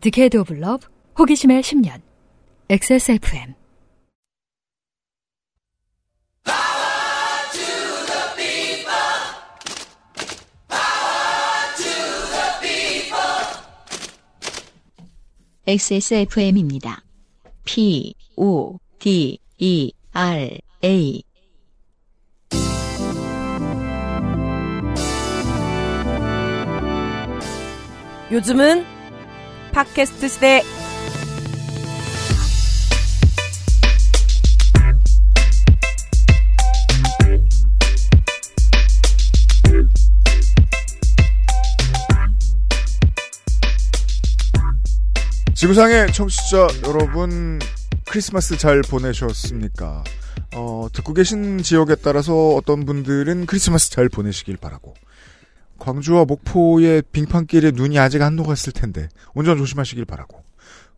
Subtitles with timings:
[0.00, 0.86] 디케이드 오브 러브
[1.18, 2.00] 호기심의 10년
[2.70, 3.54] XSFM
[15.66, 17.02] XSFM입니다.
[17.66, 21.22] P, O, D, E, R, A.
[28.32, 28.97] 요즘은
[29.72, 30.62] 팟캐스트 시대.
[45.54, 47.58] 지구상의 청취자 여러분
[48.06, 50.04] 크리스마스 잘 보내셨습니까?
[50.54, 54.94] 어, 듣고 계신 지역에 따라서 어떤 분들은 크리스마스 잘 보내시길 바라고
[55.78, 60.42] 광주와 목포의 빙판길에 눈이 아직 안 녹았을 텐데 운전 조심하시길 바라고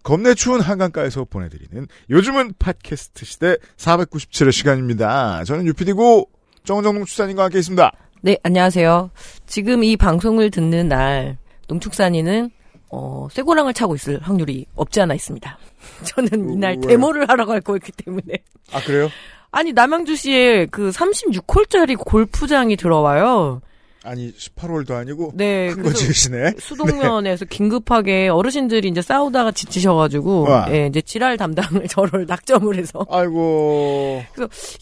[0.02, 5.45] 겁내 추운 한강가에서 보내드리는 요즘은 팟캐스트 시대 497의 시간입니다.
[5.45, 6.28] 저는 유피디고
[6.64, 7.92] 정정농 추사님과 함께 있습니다.
[8.22, 9.10] 네, 안녕하세요.
[9.46, 12.50] 지금 이 방송을 듣는 날 농축산인은
[12.90, 15.59] 어, 쇠고랑을 차고 있을 확률이 없지 않아 있습니다.
[16.04, 16.88] 저는 이날 왜?
[16.88, 18.38] 데모를 하러 갈 거였기 때문에.
[18.72, 19.09] 아 그래요?
[19.52, 23.60] 아니, 남양주시에 그 36홀짜리 골프장이 들어와요.
[24.02, 25.68] 아니 18월도 아니고 네.
[25.68, 26.54] 큰거 그래서 지으시네.
[26.60, 30.66] 수동면에서 긴급하게 어르신들이 이제 싸우다가 지치셔가지고, 와.
[30.70, 33.06] 예, 이제 지랄 담당을 저를 낙점을 해서.
[33.10, 34.23] 아이고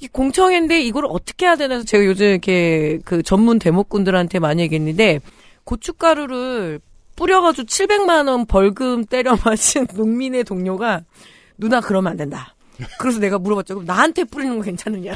[0.00, 5.20] 이 공청회인데 이걸 어떻게 해야 되나 해서 제가 요즘 이렇게 그 전문 대목꾼들한테 많이 얘기했는데
[5.64, 6.80] 고춧가루를
[7.16, 11.02] 뿌려가지고 700만 원 벌금 때려 맞은 농민의 동료가
[11.56, 12.54] 누나 그러면 안 된다.
[13.00, 13.74] 그래서 내가 물어봤죠.
[13.74, 15.14] 그럼 나한테 뿌리는 거 괜찮느냐?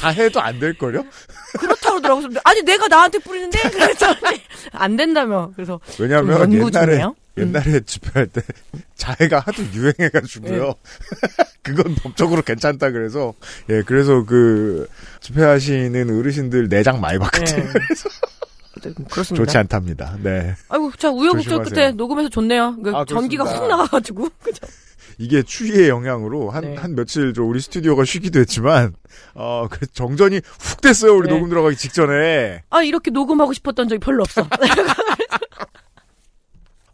[0.00, 1.04] 자해도 안 될 걸요?
[1.58, 2.22] 그렇다고 그러더라고요.
[2.28, 4.40] 그래서 아니 내가 나한테 뿌리는데 그랬더니
[4.72, 5.50] 안 된다며.
[5.54, 7.14] 그래서 왜냐하면 옛날에 중이에요?
[7.38, 7.42] 음.
[7.42, 8.40] 옛날에 집회할 때
[8.96, 10.66] 자해가 하도 유행해가지고요.
[10.66, 10.74] 네.
[11.62, 13.34] 그건 법적으로 괜찮다 그래서
[13.68, 14.88] 예 그래서 그
[15.20, 17.62] 집회하시는 어르신들 내장 많이 봤거든요.
[17.64, 17.72] 네.
[18.78, 19.44] 어쨌든 그렇습니다.
[19.44, 20.16] 좋지 않답니다.
[20.22, 21.74] 네 아이고 자 우여곡절 조심하세요.
[21.74, 22.76] 끝에 녹음해서 좋네요.
[22.82, 23.44] 그 아, 전기가.
[23.44, 24.66] 훅 나가가지고 그죠?
[25.20, 26.76] 이게 추위의 영향으로 한 네.
[26.76, 28.94] 한 며칠 저 우리 스튜디오가 쉬기도 했지만
[29.34, 31.34] 어 그 정전이 훅 됐어요 우리 네.
[31.34, 34.46] 녹음 들어가기 직전에 아 이렇게 녹음하고 싶었던 적이 별로 없어.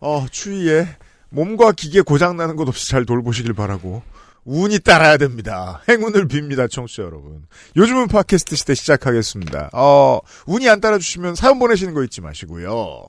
[0.01, 0.89] 어 추위에
[1.31, 4.03] 몸과 기계 고장 나는 것 없이 잘 돌보시길 바라고
[4.45, 5.83] 운이 따라야 됩니다.
[5.89, 7.47] 행운을 빕니다, 청취자 여러분.
[7.77, 9.71] 요즘은 팟캐스트 시대 시작하겠습니다.
[9.73, 13.07] 어, 운이 안 따라주시면 사연 보내시는 거 잊지 마시고요.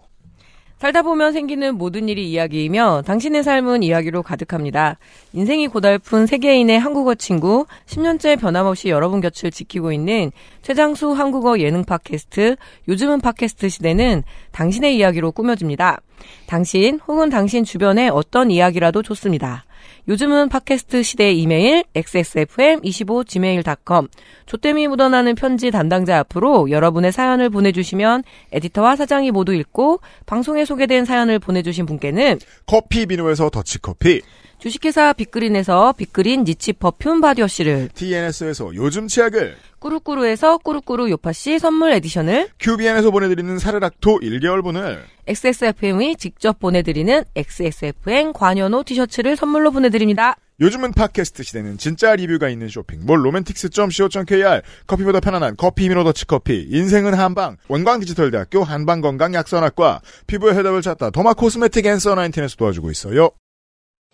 [0.78, 4.98] 살다 보면 생기는 모든 일이 이야기이며 당신의 삶은 이야기로 가득합니다.
[5.34, 12.58] 인생이 고달픈 세계인의 한국어 친구, 10년째 변함없이 여러분 곁을 지키고 있는 최장수 한국어 예능 팟캐스트,
[12.88, 16.00] 요즘은 팟캐스트 시대는 당신의 이야기로 꾸며집니다.
[16.46, 19.67] 당신 혹은 당신 주변의 어떤 이야기라도 좋습니다.
[20.10, 24.08] 요즘은 팟캐스트 시대 이메일 xsfm25gmail.com
[24.46, 28.24] 조땜이 묻어나는 편지 담당자 앞으로 여러분의 사연을 보내주시면
[28.54, 34.22] 에디터와 사장이 모두 읽고 방송에 소개된 사연을 보내주신 분께는 커피 비누에서 더치커피,
[34.60, 42.50] 주식회사 빅그린에서 빅그린 niche perfume body wash를 TNS에서 요즘 치약을, 꾸루꾸루에서 꾸루꾸루 요파씨 선물 edition을
[42.58, 50.36] QBN에서 보내드리는 사르락토 1개월분을, XSFM이 직접 보내드리는 XSFM 관여노 티셔츠를 선물로 보내드립니다.
[50.60, 56.66] 요즘은 팟캐스트 시대는 진짜 리뷰가 있는 쇼핑몰 로맨틱스.co.kr 커피보다 편안한 커피 미노 더치 커피.
[56.72, 57.58] 인생은 한방.
[57.68, 60.02] 원광디지털대학교 한방건강약선학과.
[60.26, 63.30] 피부의 해답을 찾다 도마 코스메틱 앤서 19에서 도와주고 있어요.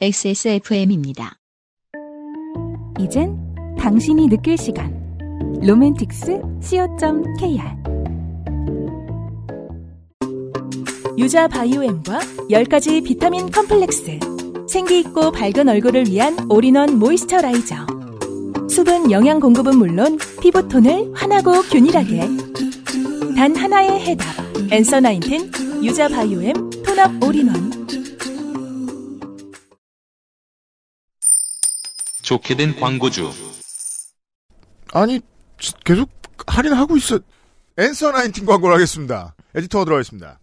[0.03, 1.39] XSFM입니다.
[2.99, 3.37] 이젠
[3.79, 4.91] 당신이 느낄 시간.
[5.61, 7.61] 로맨틱스 co.kr
[11.17, 12.19] 유자 바이오엠과
[12.49, 14.19] 10가지 비타민 컴플렉스.
[14.67, 17.87] 생기 있고 밝은 얼굴을 위한 all-in-one moisturizer.
[18.69, 22.27] 수분 영양 공급은 물론 피부톤을 환하고 균일하게.
[23.37, 24.27] 단 하나의 해답.
[24.69, 25.49] Answer nineteen
[25.81, 27.71] 유자 바이오엠 tone-up all-in-one.
[32.23, 33.31] 좋게 된 광고주.
[34.93, 35.19] 아니
[35.59, 36.09] 지- 계속
[36.47, 37.19] 할인하고 있어.
[37.77, 39.35] 앤서 19 광고를 하겠습니다.
[39.55, 40.39] 에디터가 들어가겠습니다.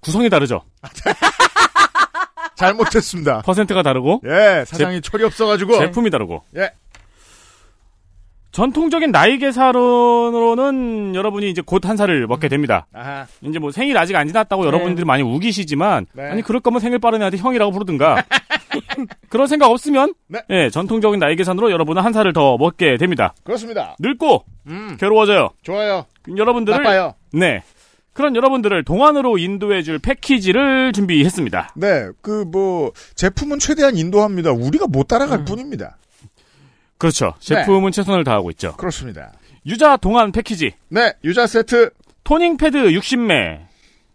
[0.00, 0.62] 구성이 다르죠.
[2.56, 3.42] 잘못했습니다.
[3.42, 5.78] 퍼센트가 다르고 예, 사장이 철이 없어가지고.
[5.78, 6.42] 제품이 다르고.
[6.56, 6.70] 예.
[8.52, 12.86] 전통적인 나이 계산으로는 여러분이 이제 곧 한 살을 먹게 됩니다.
[12.92, 13.26] 아하.
[13.40, 16.24] 이제 뭐 생일 아직 안 지났다고 여러분들이 많이 우기시지만 네.
[16.30, 18.22] 아니 그럴 거면 생일 빠른 애한테 형이라고 부르든가
[19.28, 20.40] 그런 생각 없으면 네.
[20.50, 23.34] 예, 전통적인 나이 계산으로 여러분은 한 살을 더 먹게 됩니다.
[23.44, 23.96] 그렇습니다.
[24.00, 25.50] 늙고 음, 괴로워져요.
[25.62, 26.06] 좋아요.
[26.36, 27.14] 여러분들을 나빠요.
[27.32, 27.62] 네.
[28.12, 31.74] 그런 여러분들을 동안으로 인도해줄 패키지를 준비했습니다.
[31.76, 34.50] 네, 그 뭐 제품은 최대한 인도합니다.
[34.52, 35.44] 우리가 못 따라갈 음.
[35.46, 35.96] 뿐입니다.
[36.98, 37.34] 그렇죠.
[37.40, 38.76] 제품은 최선을 다하고 있죠.
[38.76, 39.32] 그렇습니다.
[39.66, 40.72] 유자 동안 패키지.
[40.88, 41.90] 네, 유자 세트
[42.24, 43.60] 토닝 패드 60매.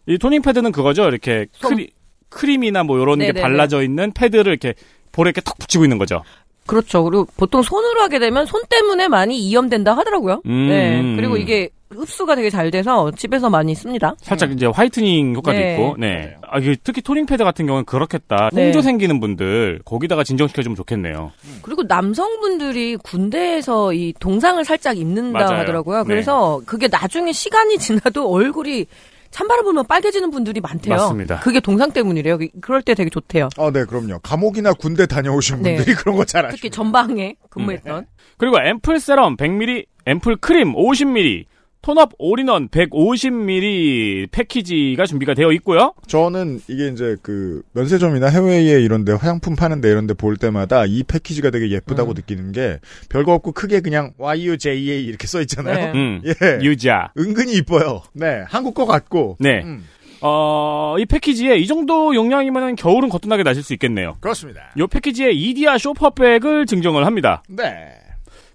[0.06, 1.04] 이 toning 패드는 그거죠.
[1.08, 1.70] 이렇게 솜.
[1.74, 1.90] 크리,
[2.28, 3.32] 크림이나 뭐 이런 게.
[3.32, 4.74] 발라져 있는 패드를 이렇게
[5.12, 6.22] 볼에 이렇게 탁 붙이고 있는 거죠.
[6.66, 7.02] 그렇죠.
[7.02, 10.42] 그리고 보통 손으로 하게 되면 손 때문에 많이 이염된다 하더라고요.
[10.44, 10.68] 음.
[10.68, 11.16] 네.
[11.16, 14.14] 그리고 이게 흡수가 되게 잘 돼서 집에서 많이 씁니다.
[14.20, 15.72] 살짝 이제 whitening 효과도 네.
[15.72, 16.36] 있고, 네.
[16.42, 18.50] 아, 특히 toning 패드 같은 경우는 그렇겠다.
[18.52, 18.64] 네.
[18.64, 21.32] 홍조 생기는 분들 거기다가 진정시켜주면 좋겠네요.
[21.62, 25.60] 그리고 남성분들이 군대에서 이 동상을 살짝 입는다 맞아요.
[25.60, 25.98] 하더라고요.
[26.02, 26.04] 네.
[26.04, 28.84] 그래서 그게 나중에 시간이 지나도 얼굴이
[29.30, 30.94] 찬바람 불면 빨개지는 분들이 많대요.
[30.94, 31.40] 맞습니다.
[31.40, 32.38] 그게 동상 때문이래요.
[32.60, 33.48] 그럴 때 되게 좋대요.
[33.56, 34.18] 어, 네, 그럼요.
[34.20, 35.76] 감옥이나 군대 다녀오신 네.
[35.76, 36.56] 분들이 그런 거 잘 아시죠.
[36.56, 38.06] 특히 전방에 근무했던.
[38.38, 41.44] 그리고 앰플 세럼 100ml, 앰플 크림 50ml,
[41.82, 45.94] tone-up all-in-one 150ml 패키지가 준비가 되어 있고요.
[46.06, 51.70] 저는 이게 이제 그 면세점이나 해외에 이런데 화장품 파는데 이런데 볼 때마다 이 패키지가 되게
[51.70, 52.14] 예쁘다고 음.
[52.14, 52.78] 느끼는 게
[53.08, 55.92] 별거 없고 크게 그냥 YUJA 이렇게 써 있잖아요.
[55.92, 55.92] 네.
[55.92, 56.22] 음.
[56.26, 56.58] 예.
[56.62, 57.12] 유자.
[57.18, 58.02] 은근히 이뻐요.
[58.12, 58.44] 네.
[58.48, 59.36] 한국 거 같고.
[59.40, 59.62] 네.
[59.62, 59.84] 음,
[60.20, 64.16] 어, 이 패키지에 이 정도 용량이면 겨울은 거뜬하게 나실 수 있겠네요.
[64.20, 64.72] 그렇습니다.
[64.76, 67.42] 이 패키지에 이디아 쇼퍼백을 증정을 합니다.
[67.48, 67.97] 네.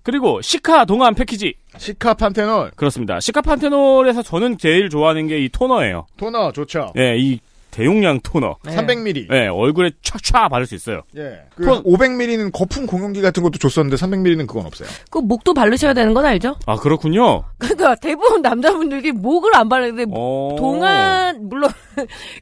[0.03, 1.55] 그리고 시카 동안 패키지.
[1.77, 3.19] 시카 판테놀 그렇습니다.
[3.19, 6.05] 시카 판테놀에서 저는 제일 좋아하는 게 이 토너예요.
[6.17, 6.91] 토너 좋죠.
[6.97, 7.39] 예, 이
[7.71, 8.57] 대용량 토너.
[8.63, 8.75] 네.
[8.75, 9.33] 300ml.
[9.33, 11.01] 예, 얼굴에 촥촥 바를 수 있어요.
[11.17, 11.39] 예.
[11.55, 14.87] 그 톤- 500ml는 거품 공용기 같은 것도 줬었는데 300ml는 그건 없어요.
[15.09, 16.55] 그 목도 바르셔야 되는 건 알죠?
[16.67, 17.43] 아, 그렇군요.
[17.57, 20.55] 그러니까 대부분 남자분들이 목을 안 바르는데 어.
[20.57, 21.71] 동안 물론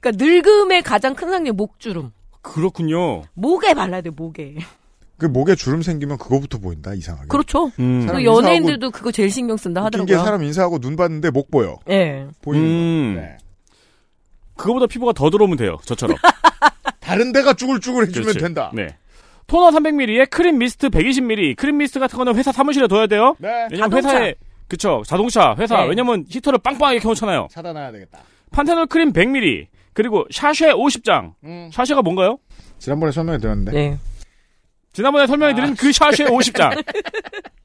[0.02, 2.12] 그러니까 늙음의 가장 큰 상징 목주름.
[2.42, 3.22] 그렇군요.
[3.34, 4.56] 목에 발라야 돼 목에.
[5.22, 7.28] 그 목에 주름 생기면 그거부터 보인다 이상하게.
[7.28, 7.72] 그렇죠.
[7.78, 8.08] 음.
[8.10, 10.18] 그 연예인들도 그거 제일 신경 쓴다 하더라고요.
[10.18, 11.78] 사람 인사하고 눈 봤는데 목 보여.
[11.92, 12.26] 예.
[12.42, 13.14] 보이는 음.
[13.14, 13.22] 거.
[13.22, 13.38] 네.
[14.58, 15.78] 그거보다 피부가 더 들어오면 돼요.
[15.86, 16.18] 저처럼.
[17.00, 18.40] 다른 데가 쭈글쭈글 해주면 그렇지.
[18.40, 18.72] 된다.
[18.74, 18.88] 네.
[19.46, 21.56] 토너 300ml에 크림 미스트 120ml.
[21.56, 23.36] 크림 미스트 같은 거는 회사 사무실에 둬야 돼요.
[23.38, 23.68] 네.
[23.70, 24.10] 왜냐면 자동차.
[24.10, 24.34] 회사에
[24.68, 25.88] 그쵸 자동차 회사 네.
[25.90, 27.48] 왜냐면 히터를 빵빵하게 켜놓잖아요.
[27.52, 28.22] 차단해야 되겠다.
[28.52, 31.34] 판테놀 크림 100ml 그리고 sachet 50장.
[31.44, 31.70] 음.
[31.72, 32.40] sachet가 뭔가요?
[32.80, 33.72] 지난번에 설명해 드렸는데.
[33.72, 34.00] 네.
[34.94, 36.84] 지난번에 설명해드린 그 sachet 50장.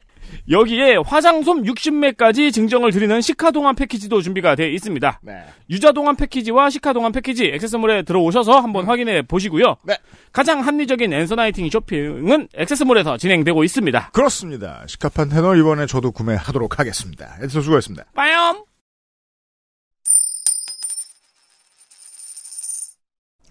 [0.49, 5.21] 여기에 화장솜 60매까지 증정을 드리는 시카동안 패키지도 준비가 되어 있습니다.
[5.23, 5.45] 네.
[5.71, 9.77] 유자동안 패키지와 시카동안 패키지 액세스몰에 들어오셔서 한번 확인해 보시고요.
[9.83, 9.99] 네.
[10.33, 14.11] 가장 합리적인 앤서나인틴 쇼핑은 액세스몰에서 진행되고 있습니다.
[14.13, 14.85] 그렇습니다.
[14.87, 17.39] 시카 판테놀 이번에 저도 구매하도록 하겠습니다.
[17.43, 18.05] 에디터 수고했습니다.
[18.15, 18.63] 빠염!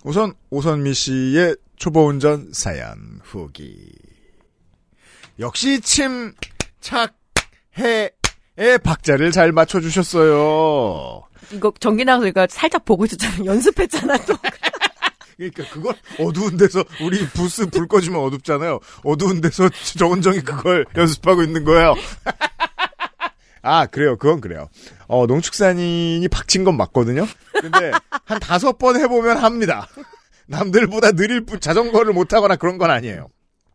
[0.06, 3.92] 우선 오선미 씨의 초보 운전 사연 후기.
[5.40, 6.34] 역시 침
[6.80, 8.12] 착해의
[8.84, 11.24] 박자를 잘 맞춰주셨어요.
[11.52, 13.36] 이거 전기 나가서 이거 살짝 보고 있었잖아.
[13.46, 14.36] 연습했잖아 또.
[15.38, 18.80] 그러니까 그걸 어두운 데서 우리 부스 불 꺼지면 어둡잖아요.
[19.04, 21.96] 어두운 데서 정은정이 그걸 연습하고 있는 거예요.
[23.62, 24.16] 아 그래요.
[24.18, 24.70] 그건 그래요.
[25.08, 27.28] 어 농축산인이 박친 건 맞거든요.
[27.60, 27.92] 근데
[28.24, 29.88] 한 다섯 번 해보면 합니다.
[30.48, 33.28] 남들보다 느릴 뿐 자전거를 못 타거나 그런 건 아니에요.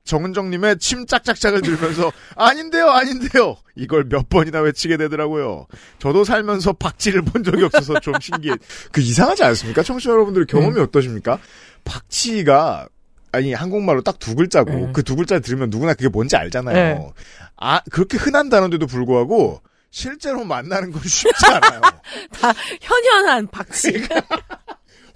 [0.04, 3.56] 정은정님의 침 짝짝짝을 들면서 아닌데요, 아닌데요.
[3.76, 5.66] 이걸 몇 번이나 외치게 되더라고요.
[5.98, 8.56] 저도 살면서 박치를 본 적이 없어서 좀 신기해.
[8.92, 9.82] 그 이상하지 않습니까?
[9.82, 11.38] 청취자 여러분들 경험이 어떠십니까?
[11.84, 12.88] 박치가
[13.32, 14.92] 아니 한국말로 딱 두 글자고 음.
[14.92, 16.74] 그두 글자 들으면 누구나 그게 뭔지 알잖아요.
[16.74, 17.08] 네.
[17.56, 19.60] 아 그렇게 흔한 단어인데도 불구하고
[19.92, 21.80] 실제로 만나는 건 쉽지 않아요.
[22.40, 23.92] 다 현현한 박씨.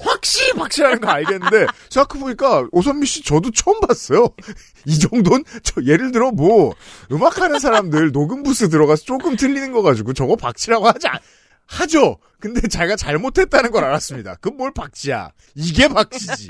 [0.05, 4.29] 확실히 박치라는 거 알겠는데 생각해보니까 오선미 씨 저도 처음 봤어요.
[4.87, 6.75] 이 정도는 저 예를 들어 뭐
[7.11, 11.19] 음악하는 사람들 녹음 부스 들어가서 조금 틀리는 거 가지고 저거 박치라고 하지 않-
[11.67, 12.19] 하죠.
[12.41, 14.35] 근데 자기가 잘못했다는 걸 알았습니다.
[14.37, 15.31] 그건 뭘 박치야?
[15.55, 16.49] 이게 박치지.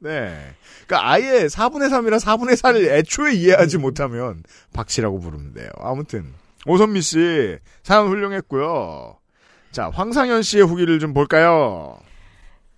[0.00, 0.54] 네.
[0.86, 5.68] 그러니까 아예 4분의 3이라 4분의 4를 애초에 이해하지 못하면 박치라고 부르면 돼요.
[5.78, 6.32] 아무튼
[6.66, 9.16] 오선미 씨 사연 훌륭했고요.
[9.70, 11.98] 자 황상현 씨의 후기를 좀 볼까요?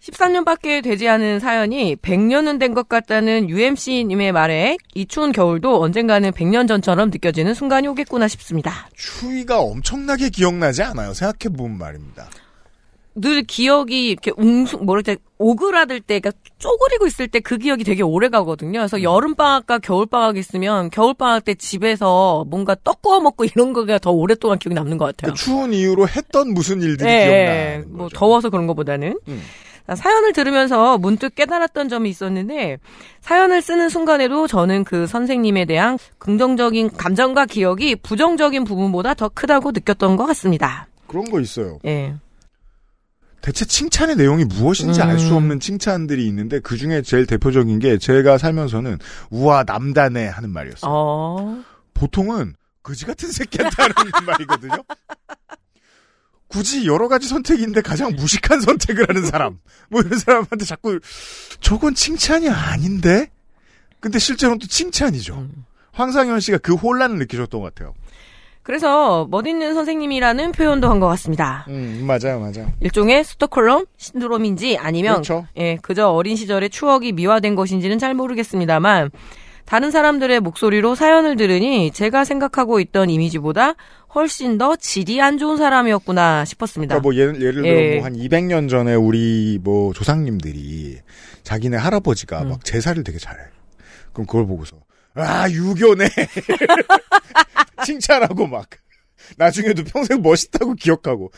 [0.00, 6.68] 13년밖에 되지 않은 사연이 100년은 된 것 같다는 UMC님의 말에 이 추운 겨울도 언젠가는 100년
[6.68, 8.88] 전처럼 느껴지는 순간이 오겠구나 싶습니다.
[8.94, 11.12] 추위가 엄청나게 기억나지 않아요.
[11.12, 12.28] 생각해보면 말입니다.
[13.16, 18.28] 늘 기억이 이렇게 웅숭, 뭐랄까, 오그라들 때, 그러니까 쪼그리고 있을 때 그 기억이 되게 오래
[18.28, 18.78] 가거든요.
[18.78, 23.72] 그래서 여름 방학과 겨울 방학 있으면 겨울 방학 때 집에서 뭔가 떡 구워 먹고 이런
[23.72, 25.32] 거가 더 오랫동안 기억이 남는 것 같아요.
[25.34, 28.16] 그 추운 이유로 했던 무슨 일들이 예, 기억나는 뭐 거죠.
[28.16, 29.18] 더워서 그런 것보다는.
[29.26, 29.42] 음.
[29.90, 32.78] 자, 사연을 들으면서 문득 깨달았던 점이 있었는데
[33.22, 40.14] 사연을 쓰는 순간에도 저는 그 선생님에 대한 긍정적인 감정과 기억이 부정적인 부분보다 더 크다고 느꼈던
[40.14, 40.86] 것 같습니다.
[41.08, 41.80] 그런 거 있어요.
[41.86, 42.14] 예.
[43.40, 45.38] 대체 칭찬의 내용이 무엇인지 알수 음.
[45.38, 48.98] 없는 칭찬들이 있는데 그 중에 제일 대표적인 게 제가 살면서는
[49.30, 50.88] 우와 남다네 하는 말이었어요.
[50.88, 51.64] 어.
[51.94, 53.94] 보통은 그지 같은 새끼한테 하는
[54.24, 54.84] 말이거든요.
[56.50, 59.58] 굳이 여러 가지 선택인데 가장 무식한 선택을 하는 사람.
[59.88, 60.98] 뭐 이런 사람한테 자꾸
[61.60, 63.30] 저건 칭찬이 아닌데?
[64.00, 65.34] 근데 실제로는 또 칭찬이죠.
[65.36, 65.64] 음.
[65.92, 67.94] 황상현 씨가 그 혼란을 느끼셨던 것 같아요.
[68.62, 71.64] 그래서 멋있는 선생님이라는 표현도 한 것 같습니다.
[71.68, 72.70] 음, 맞아요, 맞아요.
[72.80, 75.46] 일종의 스토콜럼 신드롬인지 아니면 그렇죠.
[75.56, 79.10] 예, 그저 어린 시절의 추억이 미화된 것인지는 잘 모르겠습니다만
[79.64, 83.74] 다른 사람들의 목소리로 사연을 들으니 제가 생각하고 있던 이미지보다
[84.14, 86.98] 훨씬 더 질이 안 좋은 사람이었구나 싶었습니다.
[86.98, 87.74] 그러니까 뭐 예를, 예를 예.
[87.74, 90.98] 들어 뭐한 200년 전에 우리 뭐 조상님들이
[91.42, 92.48] 자기네 할아버지가 음.
[92.50, 93.38] 막 제사를 되게 잘해.
[94.12, 94.76] 그럼 그걸 보고서
[95.14, 96.08] 아 유교네
[97.84, 98.68] 칭찬하고 막
[99.36, 101.30] 나중에도 평생 멋있다고 기억하고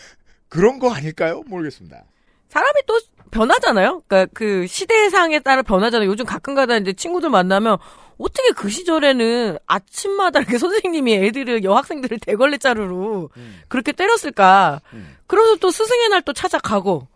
[0.48, 1.42] 그런 거 아닐까요?
[1.46, 2.04] 모르겠습니다.
[2.48, 2.98] 사람이 또
[3.30, 4.02] 변하잖아요.
[4.06, 6.08] 그러니까 그 시대상에 따라 변하잖아요.
[6.08, 7.78] 요즘 가끔가다 이제 친구들 만나면
[8.22, 13.30] 어떻게 그 시절에는 아침마다 이렇게 선생님이 애들을 여학생들을 대걸레 자루로
[13.68, 14.80] 그렇게 때렸을까?
[14.92, 15.16] 음.
[15.26, 17.08] 그래서 또 스승의 날 또 찾아가고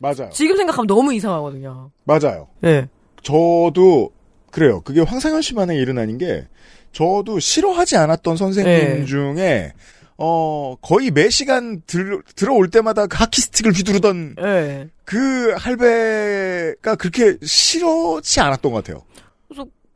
[0.00, 0.30] 맞아요.
[0.32, 1.90] 지금 생각하면 너무 이상하거든요.
[2.04, 2.48] 맞아요.
[2.60, 2.88] 네.
[3.22, 4.10] 저도
[4.50, 4.80] 그래요.
[4.82, 6.46] 그게 황상현 씨만의 일은 아닌 게
[6.92, 9.04] 저도 싫어하지 않았던 선생님 네.
[9.04, 9.72] 중에
[10.18, 14.88] 어 거의 매 시간 들, 들어올 때마다 그 하키 스틱을 휘두르던 네.
[15.04, 19.02] 그 할배가 그렇게 싫어지 않았던 것 같아요.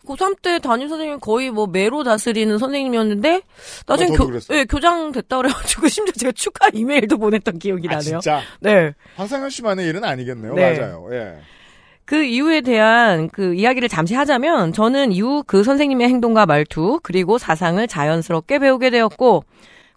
[0.06, 3.42] 그래서 고3 때 담임 선생님 거의 뭐 매로 다스리는 선생님이었는데
[3.86, 4.30] 나중에 어, 교.
[4.54, 8.20] 예, 교장 됐다 그래가지고 심지어 제가 축하 이메일도 보냈던 기억이 아, 나네요.
[8.20, 8.92] 진짜 네.
[9.16, 10.54] 황상현 씨만의 일은 아니겠네요.
[10.54, 10.78] 네.
[10.78, 11.08] 맞아요.
[11.12, 11.38] 예.
[12.04, 17.84] 그 이유에 대한 그 이야기를 잠시 하자면 저는 이후 그 선생님의 행동과 말투 그리고 사상을
[17.88, 19.42] 자연스럽게 배우게 되었고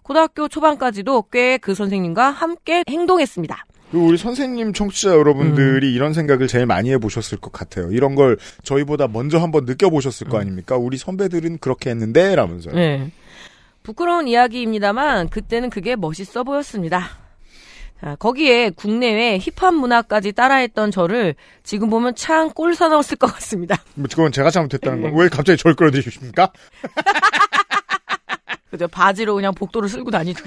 [0.02, 3.64] 고등학교 초반까지도 꽤 그 선생님과 함께 행동했습니다.
[3.92, 7.90] 우리 선생님 청취자 여러분들이 이런 생각을 제일 많이 해보셨을 것 같아요.
[7.90, 10.76] 이런 걸 저희보다 먼저 한번 느껴보셨을 거 아닙니까?
[10.76, 12.74] 우리 선배들은 그렇게 했는데 라면서요.
[12.74, 13.10] 네.
[13.82, 17.08] 부끄러운 이야기입니다만 그때는 그게 멋있어 보였습니다.
[18.00, 23.76] 자, 거기에 국내외 힙합 문화까지 따라했던 저를 지금 보면 참 꼴사 넣었을 것 같습니다.
[23.94, 25.10] 뭐 그건 제가 잘못했다는 네.
[25.10, 26.52] 건왜 갑자기 절 끌어들이십니까?
[28.70, 28.86] 그죠?
[28.86, 30.44] 바지로 그냥 복도를 쓸고 다니죠.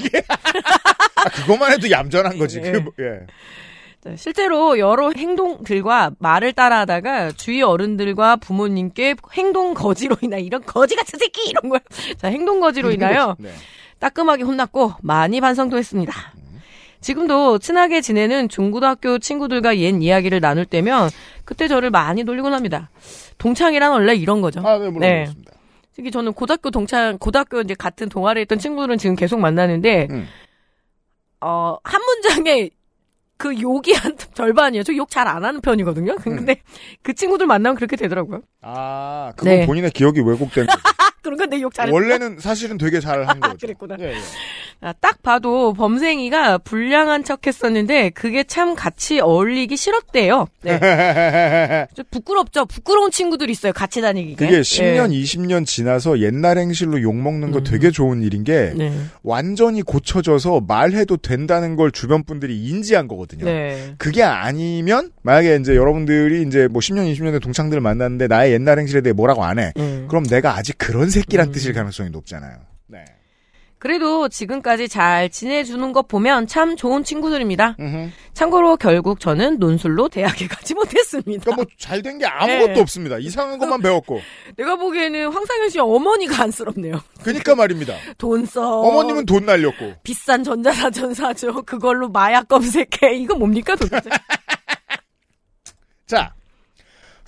[1.25, 2.59] 아, 그것만 해도 얌전한 거지.
[2.63, 2.71] 예.
[2.71, 3.25] 그 뭐- 예.
[4.05, 11.17] 네, 실제로 여러 행동들과 말을 따라하다가 주위 어른들과 부모님께 행동 거지로 인하 이런 거지 같은
[11.17, 11.79] 새끼 이런 걸
[12.17, 13.49] 자, 행동 거지로 인하여 네.
[13.99, 16.13] 따끔하게 혼났고 많이 반성도 했습니다.
[16.99, 21.09] 지금도 친하게 지내는 중고등학교 친구들과 옛 이야기를 나눌 때면
[21.45, 22.89] 그때 저를 많이 놀리곤 합니다.
[23.37, 24.59] 동창이란 원래 이런 거죠.
[24.65, 25.13] 아, 네, 물론 네.
[25.23, 25.51] 그렇습니다.
[25.95, 30.27] 특히 저는 고등학교 동창, 고등학교 이제 같은 동아리에 있던 친구들은 지금 계속 만나는데, 음.
[31.43, 32.69] 어, 한 문장에
[33.37, 34.83] 그 욕이 한 절반이에요.
[34.83, 36.15] 저 욕 잘 안 하는 편이거든요.
[36.17, 36.61] 근데
[37.01, 38.41] 그 친구들 만나면 그렇게 되더라고요.
[38.61, 39.65] 아, 그건 네.
[39.65, 40.79] 본인의 기억이 왜곡된 거죠.
[41.21, 41.93] 그러니까 내욕 잘했어.
[41.93, 43.57] 원래는 사실은 되게 잘한 거죠.
[43.57, 43.95] 그랬구나.
[43.99, 44.17] 예, 예.
[44.83, 50.47] 아, 딱 봐도 범생이가 불량한 척 했었는데 그게 참 같이 어울리기 싫었대요.
[50.61, 51.87] 네.
[51.95, 52.65] 좀 부끄럽죠?
[52.65, 53.71] 부끄러운 친구들 있어요.
[53.71, 54.45] 같이 다니기가.
[54.45, 57.63] 그게 10년, 20년 지나서 옛날 행실로 욕먹는 거 음.
[57.63, 58.93] 되게 좋은 일인 게 네.
[59.23, 63.45] 완전히 고쳐져서 말해도 된다는 걸 주변 분들이 인지한 거거든요.
[63.45, 63.95] 네.
[63.97, 69.13] 그게 아니면 만약에 이제 여러분들이 이제 뭐 10년, 20년의 동창들을 만났는데 나의 옛날 행실에 대해
[69.13, 69.71] 뭐라고 안 해.
[69.77, 70.07] 음.
[70.09, 71.51] 그럼 내가 아직 그런 새끼란 음.
[71.53, 72.57] 뜻일 가능성이 높잖아요.
[72.87, 73.05] 네.
[73.83, 77.75] 그래도 지금까지 잘 지내주는 것 보면 참 좋은 친구들입니다.
[77.81, 78.11] 음흠.
[78.33, 81.43] 참고로 결국 저는 논술로 대학에 가지 못했습니다.
[81.43, 82.79] 그러니까 뭐 잘 된 게 아무것도 네.
[82.79, 83.17] 없습니다.
[83.19, 84.21] 이상한 것만 배웠고.
[84.55, 87.01] 내가 보기에는 황상현 씨 어머니가 안쓰럽네요.
[87.23, 87.93] 그러니까 말입니다.
[88.17, 88.79] 돈 써.
[88.79, 89.95] 어머님은 돈 날렸고.
[90.01, 91.61] 비싼 전자사전 사죠.
[91.63, 93.15] 그걸로 마약 검색해.
[93.17, 94.09] 이거 뭡니까 도대체?
[96.07, 96.33] 자,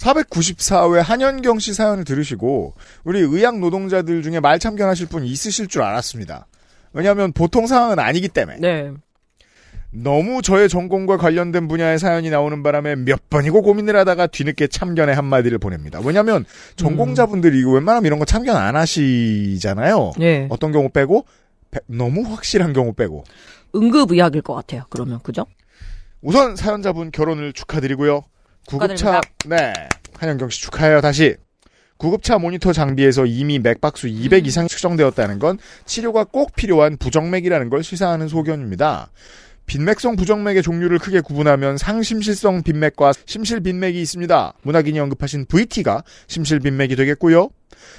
[0.06, 6.46] 494회 한현경 씨 사연을 들으시고 우리 의학 노동자들 중에 말 참견하실 분 있으실 줄 알았습니다.
[6.94, 8.92] 왜냐하면 보통 상황은 아니기 때문에 네.
[9.90, 15.58] 너무 저의 전공과 관련된 분야의 사연이 나오는 바람에 몇 번이고 고민을 하다가 뒤늦게 참견의 한마디를
[15.58, 16.00] 보냅니다.
[16.04, 16.46] 왜냐하면
[16.76, 20.12] 전공자분들이 이거 웬만하면 이런 거 참견 안 하시잖아요.
[20.20, 20.48] 네.
[20.50, 21.26] 어떤 경우 빼고
[21.72, 23.24] 배- 너무 확실한 경우 빼고
[23.74, 24.84] 응급의학일 것 같아요.
[24.90, 25.46] 그러면 그죠?
[26.22, 28.24] 우선 사연자분 결혼을 축하드리고요.
[28.68, 29.22] 구급차.
[29.46, 29.74] 네
[30.18, 31.36] 한영경 씨 축하해요 다시.
[31.98, 34.46] 구급차 모니터 장비에서 이미 맥박수 200 음.
[34.46, 39.12] 이상 측정되었다는 건 치료가 꼭 필요한 부정맥이라는 걸 시사하는 소견입니다.
[39.66, 44.54] 빈맥성 부정맥의 종류를 크게 구분하면 상심실성 빈맥과 심실 빈맥이 있습니다.
[44.62, 47.50] 문학인이 언급하신 VT가 심실 빈맥이 되겠고요.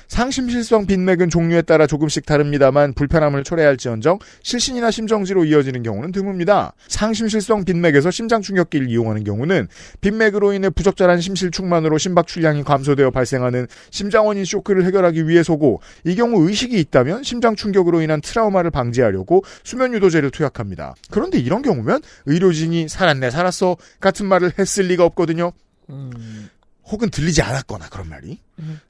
[0.09, 6.73] 상심실성 빈맥은 종류에 따라 조금씩 다릅니다만 불편함을 초래할지언정 실신이나 심정지로 이어지는 경우는 드뭅니다.
[6.89, 9.69] 상심실성 빈맥에서 심장 충격기를 이용하는 경우는
[10.01, 16.49] 빈맥으로 인해 부적절한 심실 충만으로 심박 출량이 감소되어 발생하는 심장원인 쇼크를 해결하기 위해서고 이 경우
[16.49, 20.95] 의식이 있다면 심장 충격으로 인한 트라우마를 방지하려고 수면 유도제를 투약합니다.
[21.11, 25.53] 그런데 이런 경우면 의료진이 살았네 살았어 같은 말을 했을 리가 없거든요.
[25.91, 26.49] 음.
[26.88, 28.38] 혹은 들리지 않았거나 그런 말이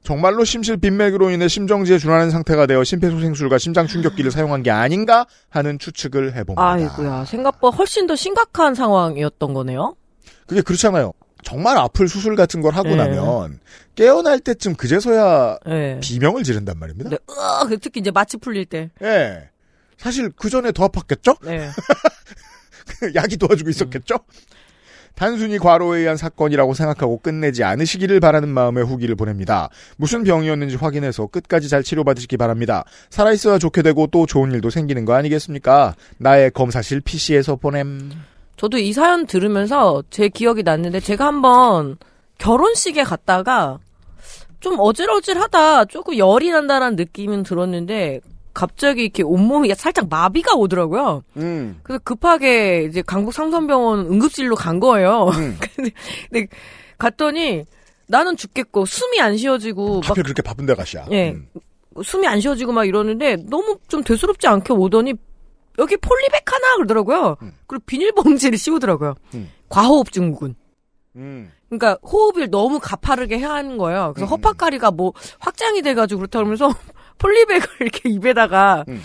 [0.03, 5.79] 정말로 심실 빈맥으로 인해 심정지에 준하는 상태가 되어 심폐소생술과 심장 충격기를 사용한 게 아닌가 하는
[5.79, 6.71] 추측을 해봅니다.
[6.71, 9.95] 아이고야 생각보다 훨씬 더 심각한 상황이었던 거네요.
[10.45, 11.13] 그게 그렇잖아요.
[11.43, 12.95] 정말 아플 수술 같은 걸 하고 네.
[12.97, 13.59] 나면
[13.95, 15.99] 깨어날 때쯤 그제서야 네.
[16.01, 17.09] 비명을 지른단 말입니다.
[17.09, 18.89] 네, 으악, 특히 이제 마취 풀릴 때.
[19.01, 19.49] 예.
[19.97, 21.37] 사실 그 전에 더 아팠겠죠?
[21.45, 21.69] 네.
[23.15, 24.15] 약이 도와주고 있었겠죠?
[25.17, 29.69] 단순히 과로에 의한 사건이라고 생각하고 끝내지 않으시기를 바라는 마음의 후기를 보냅니다.
[29.97, 32.85] 무슨 병이었는지 확인해서 끝까지 잘 치료받으시기 바랍니다.
[33.09, 35.95] 살아있어야 좋게 되고 또 좋은 일도 생기는 거 아니겠습니까?
[36.19, 38.11] 나의 검사실 PC에서 보냄.
[38.57, 41.97] 저도 이 사연 들으면서 제 기억이 났는데 제가 한번
[42.37, 43.79] 결혼식에 갔다가
[44.59, 48.21] 좀 어질어질하다 조금 열이 난다라는 느낌은 들었는데
[48.57, 51.23] 갑자기 이렇게 온몸이 살짝 마비가 오더라고요.
[51.37, 51.79] 음.
[51.83, 55.27] 그래서 급하게 이제 강북 상선병원 응급실로 간 거예요.
[55.27, 55.59] 음.
[55.75, 55.91] 근데,
[56.31, 56.47] 근데
[56.97, 57.65] 갔더니
[58.07, 61.05] 나는 죽겠고 숨이 안 쉬어지고 막 하필 그렇게 바쁜 데 가시야.
[61.11, 61.33] 예.
[61.33, 61.47] 음.
[62.03, 65.13] 숨이 안 쉬어지고 막 이러는데 너무 좀 대수롭지 않게 오더니
[65.77, 67.35] 여기 폴리백 하나 그러더라고요.
[67.43, 67.53] 음.
[67.67, 69.13] 그리고 비닐봉지를 씌우더라고요.
[69.35, 69.51] 음.
[69.69, 70.55] 과호흡 증후군.
[71.15, 71.51] 음.
[71.69, 74.13] 그러니까 호흡을 너무 가파르게 해야 하는 거예요.
[74.15, 74.31] 그래서 음.
[74.31, 76.73] 허파카리가 뭐 확장이 돼가지고 그렇다 그러면서
[77.17, 79.01] 폴리백을 이렇게 입에다가 음.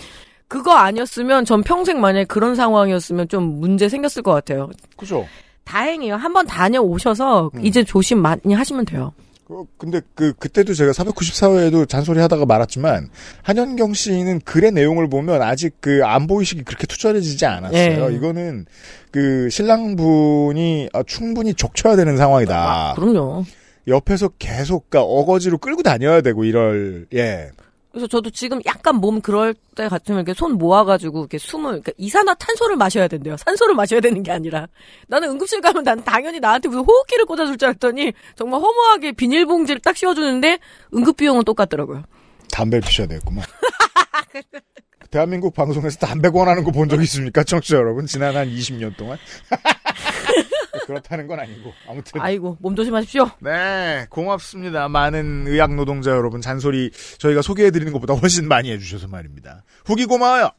[0.47, 4.69] 그거 아니었으면 전 평생 만약에 그런 상황이었으면 좀 문제 생겼을 것 같아요.
[4.97, 5.25] 그죠?
[5.63, 6.15] 다행이에요.
[6.15, 7.65] 한번 다녀오셔서 음.
[7.65, 9.13] 이제 조심 많이 하시면 돼요.
[9.49, 13.09] 어, 근데 그 그때도 제가 494회에도 잔소리 하다가 말았지만
[13.43, 18.11] 한현경 씨는 글의 내용을 보면 아직 그 안보의식이 그렇게 투철해지지 않았어요.
[18.11, 18.15] 예.
[18.15, 18.65] 이거는
[19.11, 22.55] 그 신랑분이 아, 충분히 족쳐야 되는 상황이다.
[22.55, 23.43] 아, 그럼요.
[23.87, 27.49] 옆에서 계속 그 어거지로 끌고 다녀야 되고 이럴 예.
[27.93, 32.75] 그래서 저도 지금 약간 몸 그럴 때 같으면 이렇게 손 모아가지고 이렇게 숨을 그러니까 이산화탄소를
[32.75, 33.37] 마셔야 된대요.
[33.37, 34.67] 산소를 마셔야 되는 게 아니라
[35.07, 39.95] 나는 응급실 가면 난 당연히 나한테 무슨 호흡기를 꽂아줄 줄 알았더니 정말 허무하게 비닐봉지를 딱
[39.95, 40.57] 씌워주는데
[40.95, 42.03] 응급 비용은 똑같더라고요.
[42.51, 43.45] 담배 피셔야 되겠구만.
[45.11, 48.07] 대한민국 방송에서 담배 권하는 거 본 적 있습니까, 청취자 여러분?
[48.07, 49.19] 지난 한 20년 동안?
[50.85, 53.29] 그렇다는 건 아니고 아무튼 아이고 몸 조심하십시오.
[53.39, 54.87] 네, 고맙습니다.
[54.89, 59.63] 많은 의학 노동자 여러분 잔소리 저희가 소개해드리는 것보다 훨씬 많이 해주셔서 말입니다.
[59.85, 60.49] 후기 고마워요.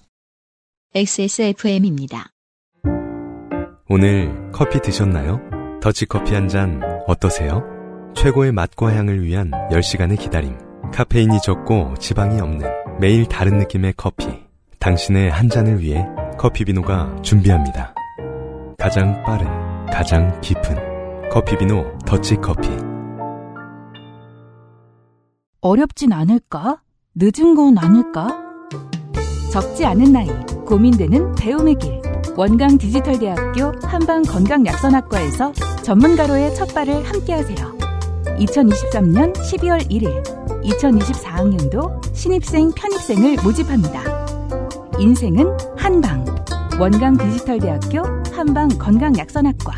[0.94, 2.26] XSFM입니다.
[3.88, 5.40] 오늘 커피 드셨나요?
[5.82, 7.62] 더치커피 한 잔 어떠세요?
[8.16, 10.56] 최고의 맛과 향을 위한 10시간의 기다림.
[10.92, 12.66] 카페인이 적고 지방이 없는
[13.00, 14.26] 매일 다른 느낌의 커피.
[14.78, 16.04] 당신의 한 잔을 위해
[16.38, 17.94] 커피비노가 준비합니다.
[18.78, 19.46] 가장 빠른,
[19.92, 22.68] 가장 깊은 커피비노 더치커피.
[25.60, 26.82] 어렵진 않을까?
[27.14, 28.28] 늦은 건 아닐까?
[29.50, 30.28] 적지 않은 나이,
[30.66, 32.02] 고민되는 배움의 길.
[32.36, 37.78] 원광 디지털대학교 한방 건강약선학과에서 전문가로의 첫 발을 함께하세요.
[38.38, 40.22] 2023년 12월 1일,
[40.64, 44.02] 2024학년도 신입생 편입생을 모집합니다.
[44.98, 46.24] 인생은 한방.
[46.80, 49.72] 원광 디지털대학교 한방 건강약선학과.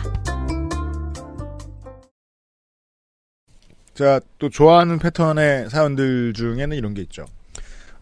[3.94, 7.26] 자, 또 좋아하는 패턴의 사연들 중에는 이런 게 있죠.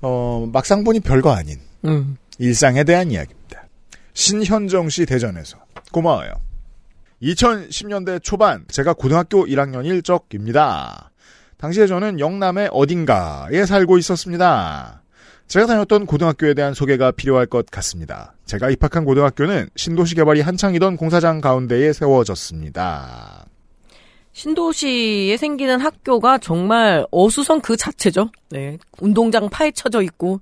[0.00, 2.16] 어, 막상 보니 별거 아닌 음.
[2.38, 3.66] 일상에 대한 이야기입니다.
[4.14, 5.58] 신현정 씨 대전에서
[5.92, 6.32] 고마워요.
[7.20, 11.10] 2010년대 초반 제가 고등학교 1학년일 적입니다.
[11.58, 15.03] 당시에 저는 영남의 어딘가에 살고 있었습니다.
[15.46, 18.34] 제가 다녔던 고등학교에 대한 소개가 필요할 것 같습니다.
[18.44, 23.46] 제가 입학한 고등학교는 신도시 개발이 한창이던 공사장 가운데에 세워졌습니다.
[24.32, 28.30] 신도시에 생기는 학교가 정말 어수선 그 자체죠.
[28.50, 28.78] 네.
[29.00, 30.40] 운동장 파헤쳐져 있고.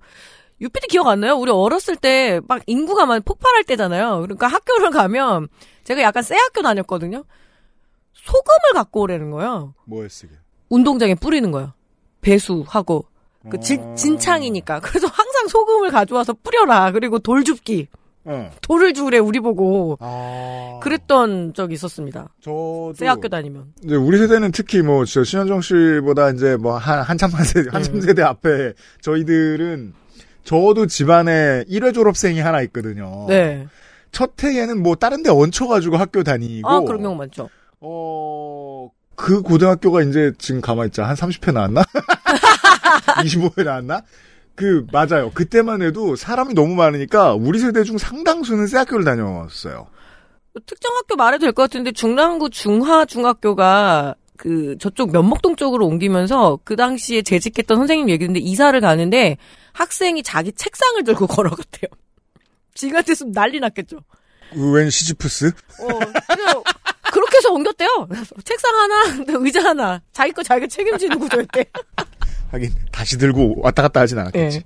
[0.62, 1.34] 유피디 기억 안 나요?
[1.34, 4.20] 우리 어렸을 때 막 인구가 막 폭발할 때잖아요.
[4.22, 5.48] 그러니까 학교를 가면
[5.84, 7.24] 제가 약간 새 학교 다녔거든요.
[8.14, 9.74] 소금을 갖고 오라는 거예요.
[9.84, 10.32] 뭐에 쓰게?
[10.70, 11.72] 운동장에 뿌리는 거예요.
[12.20, 13.06] 배수하고.
[13.50, 13.94] 그 진, 어.
[13.94, 14.80] 진창이니까.
[14.80, 16.92] 그래서 항상 소금을 가져와서 뿌려라.
[16.92, 17.88] 그리고 돌 줍기.
[18.24, 18.50] 어.
[18.60, 19.98] 돌을 주래, 우리 보고.
[20.00, 20.78] 아.
[20.80, 22.28] 그랬던 적이 있었습니다.
[22.40, 23.72] 저도 새 학교 다니면.
[23.84, 28.00] 이제 우리 세대는 특히 뭐, 저, 신현정 씨보다 이제 뭐, 한, 한참만 세대, 한참 음.
[28.00, 29.94] 세대 앞에 저희들은
[30.44, 33.26] 저도 집안에 1회 졸업생이 하나 있거든요.
[33.28, 33.66] 네.
[34.12, 36.68] 첫 해에는 뭐, 다른 데 얹혀가지고 학교 다니고.
[36.68, 37.48] 아, 그런 경우 많죠.
[37.80, 41.04] 어, 그 고등학교가 이제 지금 가만있자.
[41.04, 41.82] 한 30회 나왔나?
[43.24, 44.02] 25회 나왔나?
[44.54, 45.30] 그 맞아요.
[45.32, 49.86] 그때만 해도 사람이 너무 많으니까 우리 세대 중 상당수는 새 학교를 다녀왔어요.
[50.66, 56.76] 특정 학교 말해도 될 것 같은데 중랑구 중화 중학교가 그 저쪽 면목동 쪽으로 옮기면서 그
[56.76, 59.38] 당시에 재직했던 선생님 얘기인데 이사를 가는데
[59.72, 61.88] 학생이 자기 책상을 들고 걸어갔대요.
[62.74, 63.98] 지금 같았으면 난리 났겠죠.
[64.54, 65.46] 웬 시지프스?
[65.46, 65.88] 어,
[67.10, 68.08] 그렇게 해서 옮겼대요.
[68.44, 71.64] 책상 하나, 의자 하나, 자기 거 자기가 책임지는 구조였대.
[72.52, 74.58] 하긴 다시 들고 왔다 갔다 하진 않았겠지.
[74.58, 74.62] 예.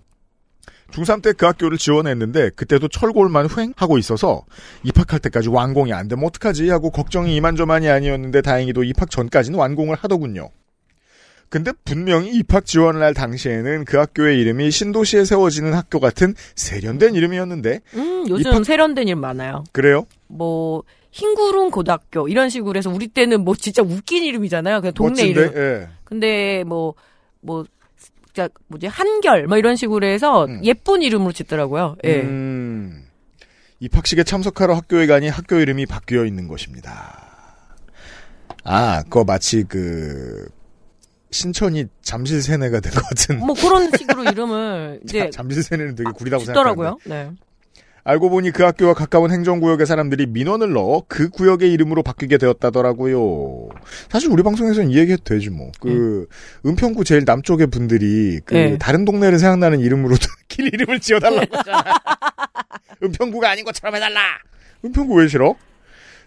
[0.92, 4.44] 중3 때 그 학교를 지원했는데 그때도 철골만 횡 하고 있어서
[4.85, 10.49] 입학할 때까지 완공이 안 되면 어떡하지 하고 걱정이 이만저만이 아니었는데 다행히도 입학 전까지는 완공을 하더군요.
[11.49, 17.81] 근데 분명히 입학 지원을 할 당시에는 그 학교의 이름이 신도시에 세워지는 학교 같은 세련된 이름이었는데
[17.94, 19.64] 음, 요즘 입학- 세련된 일 많아요.
[19.72, 20.07] 그래요?
[20.29, 24.81] 뭐 흰구름 고등학교 이런 식으로 해서 우리 때는 뭐 진짜 웃긴 이름이잖아요.
[24.81, 25.40] 그냥 동네 멋진데?
[25.40, 25.53] 이름.
[25.57, 25.88] 예.
[26.05, 27.70] 근데 뭐뭐진
[28.37, 30.61] 짜 뭐지 한결 뭐 이런 식으로 해서 음.
[30.62, 31.96] 예쁜 이름으로 짓더라고요.
[32.05, 32.20] 예.
[32.20, 33.07] 음,
[33.81, 37.22] 입학식에 참석하러 학교에 가니 학교 이름이 바뀌어 있는 것입니다.
[38.62, 40.49] 아, 그거 마치 그
[41.31, 43.38] 신천이 잠실 세네가 된 것 같은.
[43.38, 46.83] 뭐 그런 식으로 이름을 이제 잠실 세네는 되게 구리다고 생각하는데.
[46.83, 46.99] 짓더라고요.
[47.05, 47.31] 네.
[48.09, 53.69] 알고 보니 그 학교와 가까운 행정구역의 사람들이 민원을 넣어 그 구역의 이름으로 바뀌게 되었다더라고요.
[54.09, 55.73] 사실 우리 방송에서는 이 얘기해도 되지 뭐.
[55.81, 56.29] 그
[56.64, 58.79] 은평구 제일 남쪽의 분들이 그 네.
[58.79, 60.14] 다른 동네를 생각나는 이름으로
[60.47, 61.83] 길 이름을 지어달라고 하잖아.
[63.03, 64.21] 은평구가 아닌 것처럼 해달라.
[64.85, 65.57] 은평구 왜 싫어?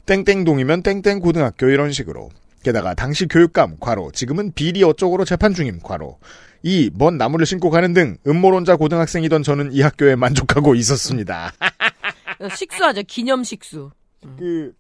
[0.06, 2.30] 땡땡동이면 땡땡 고등학교 이런 식으로.
[2.62, 6.18] 게다가 당시 교육감 과로 지금은 비리 어쩌고로 재판 중임 과로
[6.64, 11.54] 이 먼 나무를 신고 가는 등 음모론자 고등학생이던 저는 이 학교에 만족하고 있었습니다.
[12.56, 13.04] 식수하죠.
[13.08, 13.92] 기념 식수.
[14.38, 14.74] 그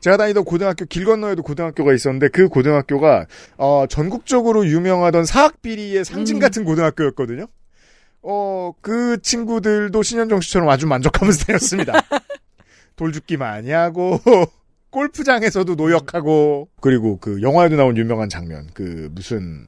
[0.00, 3.26] 제가 다니던 고등학교 길 건너에도 고등학교가 있었는데 그 고등학교가
[3.56, 6.40] 어, 전국적으로 유명하던 사학 비리의 상징 음.
[6.40, 7.46] 같은 고등학교였거든요.
[8.22, 11.92] 어, 그 친구들도 신현정 씨처럼 아주 만족하면서 다녔습니다.
[12.96, 14.20] 돌죽기 많이 하고
[14.90, 19.66] 골프장에서도 노역하고 그리고 그 영화에도 나온 유명한 장면 그 무슨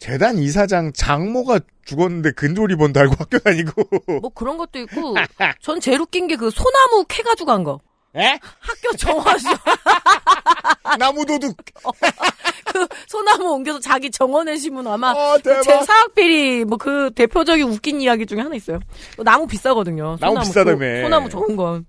[0.00, 3.82] 재단 이사장 장모가 죽었는데 근조리 본 달고 학교 다니고
[4.20, 5.14] 뭐 그런 것도 있고
[5.60, 7.80] 전 제일 웃긴 게 그 소나무 캐 가지고 간 거.
[8.16, 8.38] 에?
[8.58, 9.46] 학교 정화수
[10.98, 11.54] 나무 도둑
[12.72, 18.00] 그 소나무 옮겨서 자기 정원에 심은 아마 아 대박 제 사학비리 뭐 그 대표적인 웃긴
[18.00, 18.80] 이야기 중에 하나 있어요.
[19.22, 20.16] 나무 비싸거든요.
[20.18, 20.96] 나무 소나무, 비싸다며.
[20.96, 21.86] 소- 소나무 좋은 건.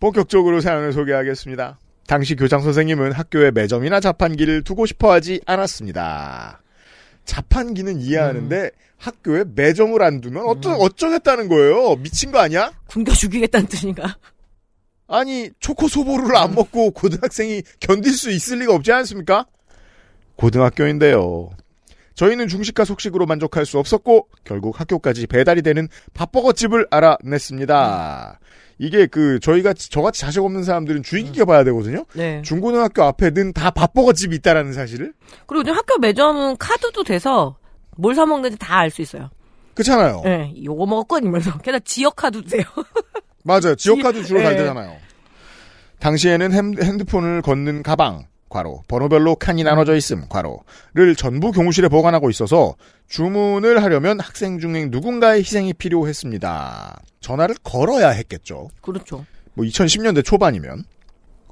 [0.00, 1.78] 본격적으로 사연을 소개하겠습니다.
[2.06, 6.60] 당시 교장 선생님은 학교에 매점이나 자판기를 두고 싶어 하지 않았습니다.
[7.24, 11.96] 자판기는 이해하는데 학교에 매점을 안 두면 어쩌, 어쩌겠다는 거예요?
[11.96, 12.72] 미친 거 아니야?
[12.88, 14.16] 굶겨 죽이겠다는 뜻인가?
[15.06, 19.46] 아니, 초코소보루를 안 먹고 고등학생이 견딜 수 있을 리가 없지 않습니까?
[20.36, 21.50] 고등학교인데요.
[22.14, 28.38] 저희는 중식과 속식으로 만족할 수 없었고, 결국 학교까지 배달이 되는 밥버거집을 알아냈습니다.
[28.78, 32.04] 이게 그, 저희가, 저같이 자식 없는 사람들은 주의 깊게 봐야 되거든요?
[32.14, 32.42] 네.
[32.42, 35.12] 중고등학교 앞에는 다 밥버거 집이 있다라는 사실을?
[35.46, 37.56] 그리고 요즘 학교 매점은 카드도 돼서
[37.96, 39.30] 뭘 사 먹는지 다 알 수 있어요.
[39.74, 40.22] 그렇잖아요.
[40.24, 42.64] 네, 요거 먹었건 이면서 게다가 지역 카드도 돼요.
[43.44, 43.74] 맞아요.
[43.76, 44.56] 지역 카드 주로 잘 예.
[44.56, 44.96] 되잖아요.
[46.00, 52.76] 당시에는 핸- 핸드폰을 걷는 가방, 괄호, 번호별로 칸이 나눠져 있음, 괄호를 전부 교무실에 보관하고 있어서
[53.08, 57.02] 주문을 하려면 학생 중에 누군가의 희생이 필요했습니다.
[57.20, 58.68] 전화를 걸어야 했겠죠.
[58.80, 59.26] 그렇죠.
[59.54, 60.84] 뭐 2010년대 초반이면.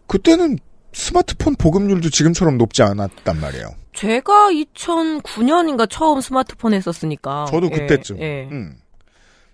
[0.06, 0.58] 그때는
[0.92, 3.66] 스마트폰 보급률도 지금처럼 높지 않았단 말이에요.
[3.94, 7.46] 제가 2009년인가 처음 스마트폰 했었으니까.
[7.50, 8.20] 저도 예, 그때쯤.
[8.20, 8.48] 예.
[8.50, 8.76] 음.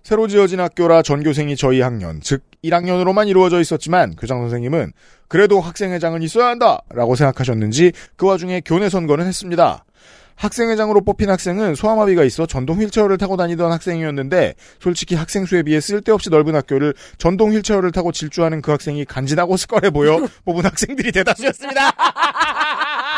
[0.09, 4.91] 새로 지어진 학교라 전교생이 저희 학년, 즉 1학년으로만 이루어져 있었지만 교장 선생님은
[5.27, 9.85] 그래도 학생회장은 있어야 한다라고 생각하셨는지 그 와중에 교내 선거는 했습니다.
[10.33, 16.31] 학생회장으로 뽑힌 학생은 소아마비가 있어 전동 휠체어를 타고 다니던 학생이었는데 솔직히 학생 수에 비해 쓸데없이
[16.31, 21.91] 넓은 학교를 전동 휠체어를 타고 질주하는 그 학생이 간지나고 스컬해 보여 뽑은 학생들이 대다수였습니다.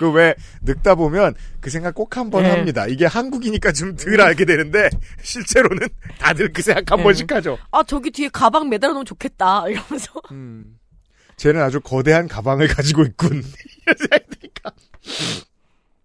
[0.00, 2.50] 그 왜 늙다 보면 그 생각 꼭 한번 네.
[2.50, 2.86] 합니다.
[2.86, 4.88] 이게 한국이니까 좀 덜 알게 되는데
[5.22, 7.04] 실제로는 다들 그 생각 한 네.
[7.04, 7.58] 번씩 하죠.
[7.70, 9.68] 아, 저기 뒤에 가방 매달아 놓으면 좋겠다.
[9.68, 10.12] 이러면서.
[11.36, 13.42] 쟤는 아주 거대한 가방을 가지고 있군.
[13.82, 14.72] 이런 생각이 드니까.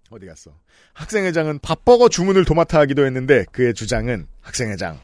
[0.10, 0.52] 어디 갔어?
[0.94, 5.00] 학생회장은 밥버거 주문을 도맡아 하기도 했는데 그의 주장은 학생회장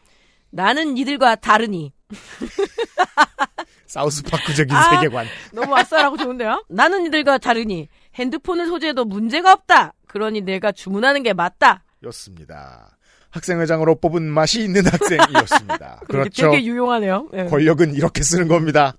[0.51, 1.93] 나는 니들과 다르니.
[3.91, 4.89] 사우스파크적인 아.
[4.89, 5.27] 세계관.
[5.53, 6.63] 너무 아싸라고 좋은데요?
[6.69, 7.89] 나는 니들과 다르니.
[8.15, 9.93] 핸드폰을 소지해도 문제가 없다.
[10.07, 11.83] 그러니 내가 주문하는 게 맞다.
[12.03, 12.97] 였습니다.
[13.31, 15.99] 학생회장으로 뽑은 맛이 있는 학생이었습니다.
[16.07, 16.51] 그게 그렇죠.
[16.51, 17.29] 되게 유용하네요.
[17.33, 17.45] 예.
[17.45, 18.95] 권력은 이렇게 쓰는 겁니다.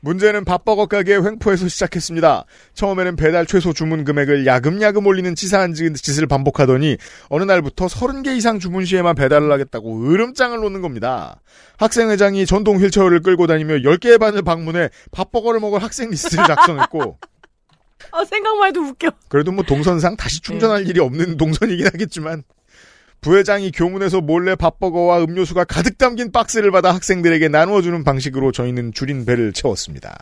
[0.00, 2.44] 문제는 밥버거 가게 횡포에서 시작했습니다.
[2.74, 6.96] 처음에는 배달 최소 주문 금액을 야금야금 올리는 치사한 짓을 반복하더니
[7.28, 11.40] 어느 날부터 30개 이상 주문 시에만 배달을 하겠다고 으름장을 놓는 겁니다.
[11.78, 17.18] 학생회장이 전동 휠체어를 끌고 다니며 10개의 반을 방문해 밥버거를 먹을 학생 리스트를 작성했고
[18.12, 19.10] 아, 생각만 해도 웃겨.
[19.28, 22.44] 그래도 뭐 동선상 다시 충전할 일이 없는 동선이긴 하겠지만
[23.20, 29.52] 부회장이 교문에서 몰래 밥버거와 음료수가 가득 담긴 박스를 받아 학생들에게 나누어주는 방식으로 저희는 줄인 배를
[29.52, 30.16] 채웠습니다.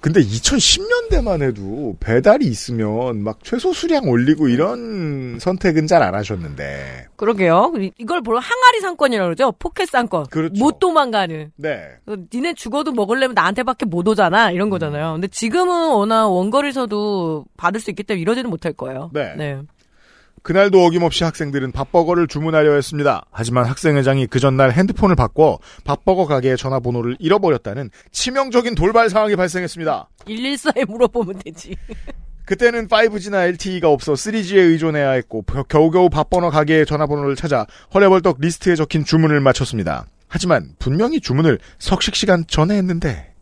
[0.00, 7.06] 근데 2010년대만 해도 배달이 있으면 막 최소 수량 올리고 이런 선택은 잘 안 하셨는데.
[7.16, 7.72] 그러게요.
[7.80, 9.52] 이- 이걸 보고 항아리 상권이라고 그러죠.
[9.58, 10.26] 포켓 상권.
[10.26, 10.54] 그렇죠.
[10.62, 11.50] 못 도망가는.
[11.56, 11.88] 네.
[12.06, 14.52] 어, 니네 죽어도 먹으려면 나한테밖에 못 오잖아.
[14.52, 15.14] 이런 거잖아요.
[15.14, 19.10] 근데 지금은 워낙 원거리에서도 받을 수 있기 때문에 이러지는 못할 거예요.
[19.12, 19.58] 네.
[20.42, 23.24] 그날도 어김없이 학생들은 밥버거를 주문하려 했습니다.
[23.32, 30.08] 하지만 학생회장이 그 전날 핸드폰을 바꿔 밥버거 가게의 전화번호를 잃어버렸다는 치명적인 돌발 상황이 발생했습니다.
[30.26, 31.76] 114에 물어보면 되지.
[32.44, 38.76] 그때는 5G나 LTE가 없어 3G에 의존해야 했고 겨- 겨우겨우 밥버거 가게의 전화번호를 찾아 허레벌떡 리스트에
[38.76, 40.06] 적힌 주문을 마쳤습니다.
[40.28, 43.32] 하지만 분명히 주문을 석식 시간 전에 했는데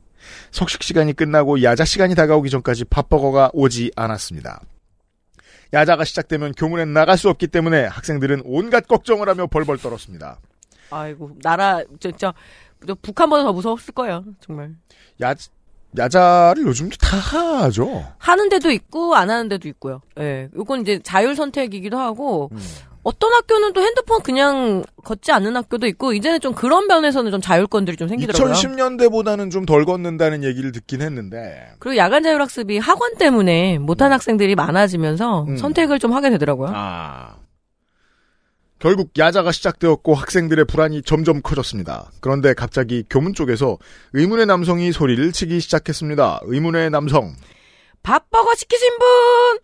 [0.52, 4.60] 석식 시간이 끝나고 야자 시간이 다가오기 전까지 밥버거가 오지 않았습니다.
[5.74, 10.38] 야자가 시작되면 교문엔 나갈 수 없기 때문에 학생들은 온갖 걱정을 하며 벌벌 떨었습니다.
[10.90, 12.32] 아이고, 나라, 저
[13.02, 14.24] 북한보다 더 무서웠을 거예요.
[14.40, 14.74] 정말.
[15.20, 15.34] 야,
[15.98, 18.06] 야자를 요즘도 다 하죠.
[18.18, 20.00] 하는 데도 있고, 안 하는 데도 있고요.
[20.20, 20.48] 예.
[20.54, 22.58] 요건 이제 자율 선택이기도 하고, 음.
[23.04, 27.96] 어떤 학교는 또 핸드폰 그냥 걷지 않는 학교도 있고, 이제는 좀 그런 면에서는 좀 자율권들이
[27.96, 28.52] 좀 생기더라고요.
[28.54, 35.44] 2010년대보다는 좀 덜 걷는다는 얘기를 듣긴 했는데 그리고 야간 자율학습이 학원 때문에 못한 학생들이 많아지면서
[35.44, 35.56] 음.
[35.56, 36.70] 선택을 좀 하게 되더라고요.
[36.74, 37.36] 아.
[38.78, 42.10] 결국 야자가 시작되었고 학생들의 불안이 점점 커졌습니다.
[42.20, 43.78] 그런데 갑자기 교문 쪽에서
[44.12, 46.40] 의문의 남성이 소리를 치기 시작했습니다.
[46.42, 47.34] 의문의 남성.
[48.02, 49.58] 밥버거 시키신 분!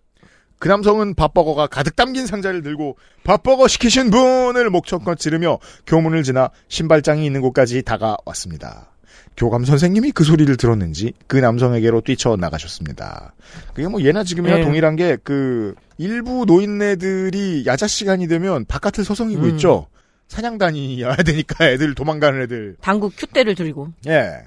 [0.60, 7.26] 그 남성은 밥버거가 가득 담긴 상자를 들고 밥버거 시키신 분을 목청껏 지르며 교문을 지나 신발장이
[7.26, 8.92] 있는 곳까지 다가왔습니다.
[9.36, 13.32] 교감 선생님이 그 소리를 들었는지 그 남성에게로 뛰쳐나가셨습니다.
[13.72, 14.64] 그게 뭐 예나 지금이나 네.
[14.64, 19.50] 동일한 게 그 일부 노인네들이 야자 시간이 되면 바깥을 서성이고 음.
[19.50, 19.86] 있죠.
[20.28, 22.76] 사냥 다녀야 되니까 애들 도망가는 애들.
[22.80, 23.88] 당구 큐대를 들고.
[24.08, 24.44] 예.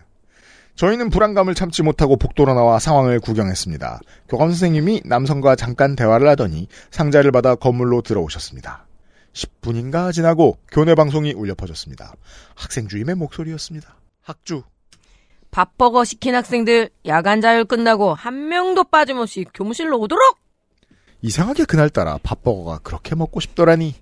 [0.76, 4.00] 저희는 불안감을 참지 못하고 복도로 나와 상황을 구경했습니다.
[4.28, 8.86] 교감 선생님이 남성과 잠깐 대화를 하더니 상자를 받아 건물로 들어오셨습니다.
[9.34, 12.14] 10분인가 지나고 교내 방송이 울려 퍼졌습니다.
[12.56, 13.96] 학생 주임의 목소리였습니다.
[14.22, 14.64] 학주.
[15.52, 20.40] 밥버거 시킨 학생들 야간 자율 끝나고 한 명도 빠짐없이 교무실로 오도록!
[21.22, 23.96] 이상하게 그날따라 밥버거가 그렇게 먹고 싶더라니.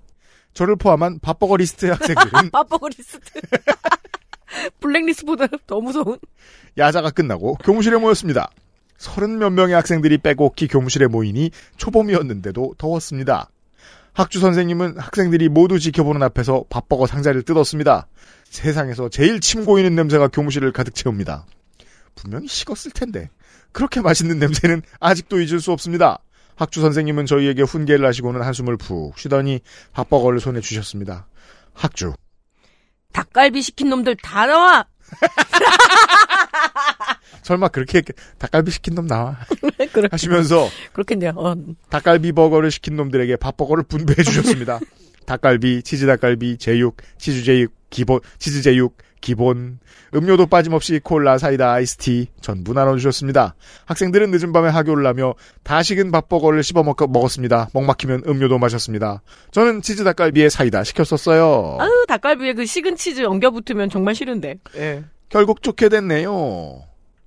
[0.54, 3.20] 저를 포함한 밥버거 리스트의 학생들은 밥버거 리스트.
[4.80, 6.18] 블랙리스트보다 더 무서운.
[6.78, 8.50] 야자가 끝나고 교무실에 모였습니다.
[8.96, 13.50] 서른 몇 명의 학생들이 빼곡히 교무실에 모이니 초봄이었는데도 더웠습니다.
[14.12, 18.06] 학주 선생님은 학생들이 모두 지켜보는 앞에서 밥버거 상자를 뜯었습니다.
[18.44, 21.46] 세상에서 제일 침 고이는 냄새가 교무실을 가득 채웁니다.
[22.14, 23.30] 분명히 식었을 텐데
[23.72, 26.18] 그렇게 맛있는 냄새는 아직도 잊을 수 없습니다.
[26.56, 29.60] 학주 선생님은 저희에게 훈계를 하시고는 한숨을 푹 쉬더니
[29.94, 31.26] 밥버거를 손에 주셨습니다.
[31.72, 32.12] 학주,
[33.12, 34.86] 닭갈비 시킨 놈들 다 나와!
[37.42, 38.02] 설마 그렇게
[38.38, 39.36] 닭갈비 시킨 놈 나와
[40.10, 41.32] 하시면서 그렇겠네요.
[41.36, 41.54] 어,
[41.90, 44.80] 닭갈비 버거를 시킨 놈들에게 밥버거를 분배해 주셨습니다.
[45.26, 49.78] 닭갈비, 치즈 닭갈비, 제육, 치즈 제육, 기본, 치즈 제육, 기본,
[50.14, 53.54] 음료도 빠짐없이 콜라, 사이다, 아이스티 전부 나눠주셨습니다.
[53.84, 57.68] 학생들은 늦은 밤에 하교를 하며 다 식은 밥버거를 씹어 먹, 먹었습니다.
[57.72, 59.22] 목막히면 음료도 마셨습니다.
[59.52, 61.76] 저는 치즈 닭갈비에 사이다 시켰었어요.
[61.78, 64.58] 아유, 닭갈비에 그 식은 치즈 엉겨 붙으면 정말 싫은데.
[64.76, 65.04] 예.
[65.28, 66.82] 결국 좋게 됐네요.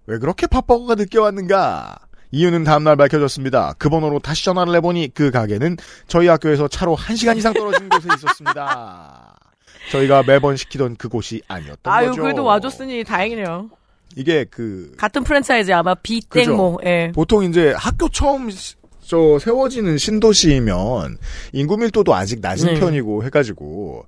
[0.08, 1.95] 왜 그렇게 밥버거가 늦게 왔는가?
[2.32, 3.75] 이유는 다음날 밝혀졌습니다.
[3.78, 9.38] 그 번호로 다시 전화를 해보니 그 가게는 저희 학교에서 차로 1시간 이상 떨어진 곳에 있었습니다.
[9.91, 12.21] 저희가 매번 시키던 그곳이 아니었던 아유, 거죠.
[12.21, 13.69] 그래도 와줬으니 다행이네요.
[14.15, 15.93] 이게 그 같은 프랜차이즈 아마.
[15.95, 17.12] 비땡모, 예.
[17.13, 21.17] 보통 이제 학교 처음 시- 저 세워지는 신도시이면
[21.54, 22.80] 인구 밀도도 아직 낮은 네.
[22.80, 24.06] 편이고 해가지고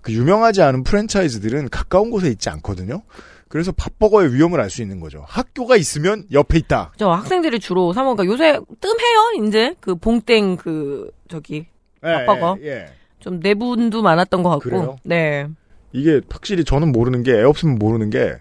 [0.00, 3.02] 그 유명하지 않은 프랜차이즈들은 가까운 곳에 있지 않거든요.
[3.48, 5.24] 그래서 밥버거의 위험을 알 수 있는 거죠.
[5.26, 6.92] 학교가 있으면 옆에 있다.
[6.98, 9.74] 저 학생들이 주로 사 먹으니까 요새 뜸해요, 이제.
[9.80, 11.66] 그 봉땡 그, 저기.
[12.04, 12.58] 예, 밥버거?
[12.62, 12.86] 예, 예.
[13.20, 14.62] 좀 내분도 많았던 것 같고.
[14.64, 14.96] 그래요?
[15.04, 15.48] 네.
[15.92, 18.36] 이게 확실히 저는 모르는 게 애 없으면 모르는 게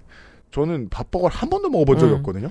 [0.52, 2.18] 저는 밥버거를 한 번도 먹어본 적이 음.
[2.20, 2.50] 없거든요.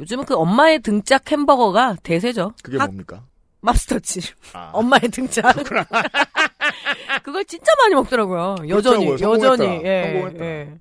[0.00, 2.52] 요즘은 그 엄마의 등짝 햄버거가 대세죠.
[2.62, 3.22] 그게 학- 뭡니까?
[3.60, 4.20] 맙스터치.
[4.52, 4.70] 아.
[4.74, 5.54] 엄마의 등짝.
[7.22, 8.56] 그걸 진짜 많이 먹더라고요.
[8.68, 9.38] 여전히, 그렇더라고요.
[9.52, 9.84] 여전히.
[9.84, 10.32] 예.
[10.40, 10.74] 예.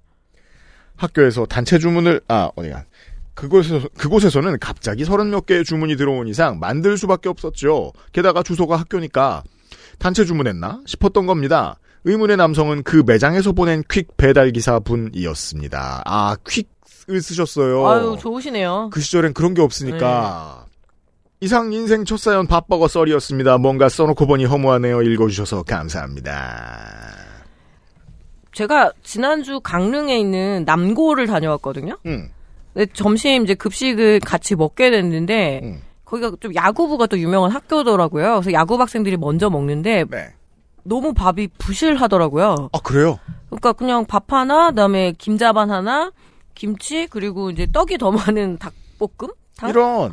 [0.98, 2.86] 학교에서 단체 주문을 아 어디가
[3.34, 7.91] 그곳에서 그곳에서는 갑자기 서른 몇 개의 주문이 들어온 이상 만들 수밖에 없었죠.
[8.12, 9.43] 게다가 주소가 학교니까
[10.04, 11.80] 단체 주문했나 싶었던 겁니다.
[12.04, 16.02] 의문의 남성은 그 매장에서 보낸 퀵 배달 기사 분이었습니다.
[16.04, 17.88] 아 퀵을 쓰셨어요.
[17.88, 18.89] 아유 좋으시네요.
[18.92, 20.66] 그 시절엔 그런 게 없으니까.
[21.39, 23.58] 이상 인생 첫 사연 밥버거 썰이었습니다.
[23.60, 25.04] 뭔가 써놓고 보니 허무하네요.
[25.04, 26.36] 읽어주셔서 감사합니다.
[28.52, 31.98] 제가 지난주 강릉에 있는 남고를 다녀왔거든요.
[32.08, 32.30] 음,
[32.74, 35.82] 근데 점심 이제 급식을 같이 먹게 됐는데 음.
[36.13, 38.34] 거기가 좀 야구부가 또 유명한 학교더라고요.
[38.36, 40.34] 그래서 야구 학생들이 먼저 먹는데 네.
[40.84, 42.69] 너무 밥이 부실하더라고요.
[42.71, 43.19] 아 그래요?
[43.47, 46.12] 그러니까 그냥 밥 하나, 그다음에 김자반 하나,
[46.54, 49.34] 김치 그리고 이제 떡이 더 많은 닭볶음?
[49.58, 49.69] 탕?
[49.69, 50.12] 이런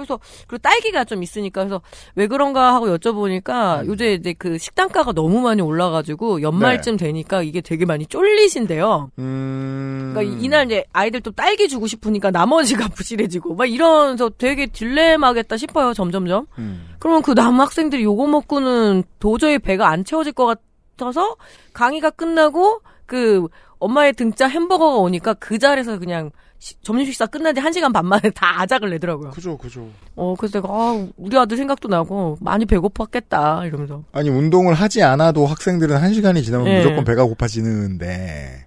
[0.00, 1.80] 그래서 그리고 딸기가 좀 있으니까 그래서
[2.14, 2.96] 왜 그런가 하고 음.
[2.96, 7.06] 여쭤보니까 요새 이제 그 식단가가 너무 많이 올라가지고 연말쯤 네.
[7.06, 9.10] 되니까 이게 되게 많이 쫄리신데요.
[9.18, 10.12] 음.
[10.14, 15.92] 그러니까 이날 이제 아이들 또 딸기 주고 싶으니까 나머지가 부실해지고 막 이러면서 되게 딜레마겠다 싶어요
[15.94, 16.46] 점점점.
[16.58, 16.88] 음.
[16.98, 20.58] 그러면 그 남학생들이 요거 먹고는 도저히 배가 안 채워질 것
[20.96, 21.36] 같아서
[21.72, 27.72] 강의가 끝나고 그 엄마의 등짜 햄버거가 오니까 그 자리에서 그냥 시- 점심 식사 끝난 지한
[27.72, 29.30] 시간 반 만에 다 아작을 내더라고요.
[29.30, 29.88] 그죠, 그죠.
[30.14, 34.04] 어, 그래서 내가, 아, 우리 아들 생각도 나고, 많이 배고팠겠다, 이러면서.
[34.12, 36.76] 아니 운동을 하지 않아도 학생들은 한 시간이 지나면 네.
[36.78, 38.66] 무조건 배가 고파지는데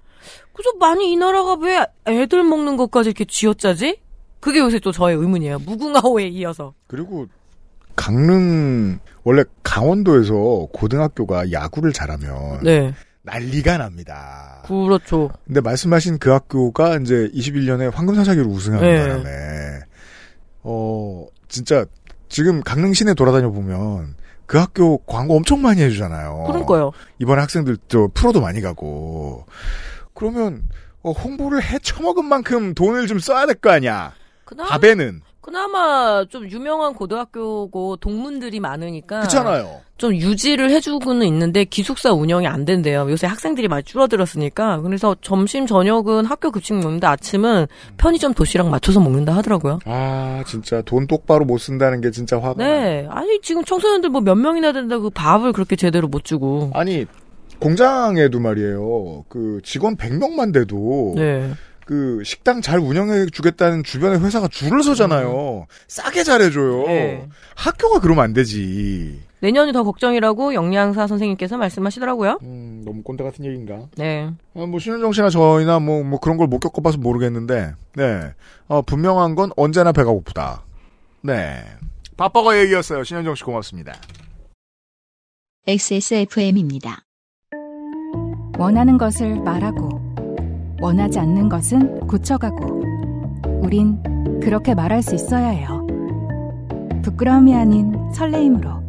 [0.53, 3.99] 그래서 많이 이 나라가 왜 애들 먹는 것까지 이렇게 쥐어짜지?
[4.39, 5.59] 그게 요새 또 저의 의문이에요.
[5.59, 6.73] 무궁화호에 이어서.
[6.87, 7.27] 그리고
[7.95, 12.93] 강릉 원래 강원도에서 고등학교가 야구를 잘하면 네.
[13.23, 14.61] 난리가 납니다.
[14.65, 15.29] 그렇죠.
[15.45, 18.99] 근데 말씀하신 그 학교가 이제 21년에 황금사자기로 우승하는 네.
[19.01, 19.79] 바람에
[20.63, 21.85] 어 진짜
[22.29, 26.43] 지금 강릉 시내 돌아다녀 보면 그 학교 광고 엄청 많이 해주잖아요.
[26.47, 26.91] 그러니까요.
[27.19, 29.45] 이번에 학생들 저 프로도 많이 가고
[30.13, 30.63] 그러면
[31.01, 34.13] 어, 홍보를 해 처먹은 만큼 돈을 좀 써야 될 거 아니야.
[34.45, 39.19] 그나마, 밥에는 그나마 좀 유명한 고등학교고 동문들이 많으니까.
[39.19, 39.81] 그렇잖아요.
[40.03, 43.09] 좀 유지를 해주고는 있는데 기숙사 운영이 안 된대요.
[43.09, 44.81] 요새 학생들이 많이 줄어들었으니까.
[44.81, 49.79] 그래서 점심, 저녁은 학교 급식 먹는데 아침은 편의점 도시락 맞춰서 먹는다 하더라고요.
[49.85, 52.55] 아 진짜 돈 똑바로 못 쓴다는 게 진짜 화가.
[52.61, 53.07] 네.
[53.09, 56.71] 아니, 지금 청소년들 뭐 몇 명이나 된다고 밥을 그렇게 제대로 못 주고.
[56.73, 57.05] 아니
[57.59, 59.23] 공장에도 말이에요.
[59.29, 61.49] 그 직원 100명만 돼도 네.
[61.85, 65.65] 그 식당 잘 운영해 주겠다는 주변의 회사가 줄을 서잖아요.
[65.87, 66.81] 싸게 잘해줘요.
[66.81, 66.87] 음.
[66.87, 67.27] 네.
[67.55, 69.21] 학교가 그러면 안 되지.
[69.43, 72.39] 내년이 더 걱정이라고 영양사 선생님께서 말씀하시더라고요.
[72.43, 73.89] 음, 너무 꼰대 같은 얘기인가?
[73.97, 74.29] 네.
[74.55, 78.33] 아, 뭐 신현정 씨나 저희나 뭐, 뭐 그런 걸 못 겪어봐서 모르겠는데, 네,
[78.67, 80.63] 어, 분명한 건 언제나 배가 고프다.
[81.23, 81.61] 네,
[82.15, 83.03] 밥버거 얘기였어요.
[83.03, 83.93] 신현정 씨 고맙습니다.
[85.67, 87.03] XSFM입니다.
[88.57, 89.89] 원하는 것을 말하고
[90.79, 92.81] 원하지 않는 것은 고쳐가고
[93.61, 94.01] 우린
[94.39, 95.85] 그렇게 말할 수 있어야 해요.
[97.03, 98.82] 부끄러움이 아닌 설레임으로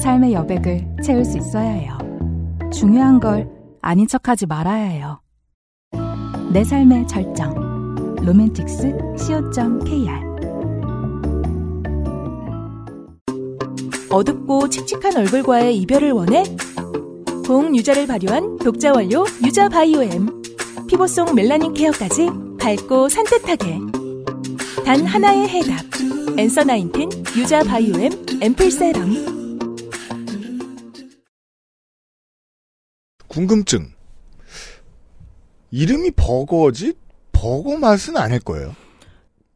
[0.00, 1.98] 삶의 여백을 채울 수 있어야 해요.
[2.72, 3.48] 중요한 걸
[3.80, 5.20] 아닌 척하지 말아야 해요.
[6.52, 10.32] 내 삶의 절정 로맨틱스 co.kr
[14.10, 16.44] 어둡고 칙칙한 얼굴과의 이별을 원해?
[17.46, 20.42] 고응 유자를 발효한 독자 원료 유자 바이오엠
[20.86, 22.28] 피부 속 멜라닌 케어까지
[22.60, 23.80] 밝고 산뜻하게
[24.84, 25.84] 단 하나의 해답
[26.36, 29.41] 엔서 나인틴 유자 바이오엠 앰플 세럼
[33.32, 33.88] 궁금증.
[35.70, 36.92] 이름이 버거지?
[37.32, 38.76] 버거 맛은 아닐 거예요.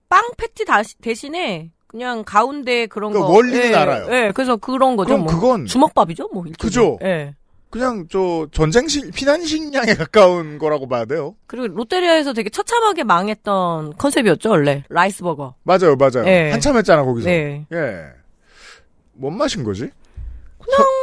[0.09, 0.65] 빵 패티
[1.03, 3.37] 대신에 그냥 가운데 그런 그러니까 거.
[3.37, 4.07] 원리는 예, 알아요.
[4.11, 5.09] 예, 그래서 그런 거죠.
[5.09, 5.35] 그럼 뭐.
[5.35, 6.45] 그건 주먹밥이죠, 뭐.
[6.47, 6.57] 일종의.
[6.57, 6.99] 그죠?
[7.03, 7.35] 예.
[7.69, 11.35] 그냥 저 전쟁식 피난식량에 가까운 거라고 봐야 돼요.
[11.47, 14.85] 그리고 롯데리아에서 되게 처참하게 망했던 컨셉이었죠, 원래.
[14.89, 15.57] 라이스버거.
[15.65, 16.27] 맞아요, 맞아요.
[16.27, 16.51] 예.
[16.51, 17.29] 한참 했잖아 거기서.
[17.29, 17.67] 네.
[17.75, 18.05] 예.
[19.13, 19.91] 뭔 맛인 거지?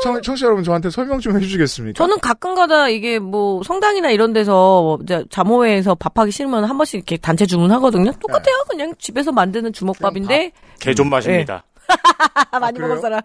[0.04, 1.98] 청, 청취자 여러분 저한테 설명 좀 해주시겠습니까?
[1.98, 7.18] 저는 가끔 가다 이게 뭐 성당이나 이런 데서 이제 자모회에서 밥하기 싫으면 한 번씩 이렇게
[7.18, 8.12] 단체 주문하거든요.
[8.20, 8.56] 똑같아요.
[8.56, 8.64] 네.
[8.70, 11.64] 그냥 집에서 만드는 주먹밥인데 개 좀 맛입니다.
[12.60, 12.90] 많이 그래요?
[12.90, 13.22] 먹을 사람.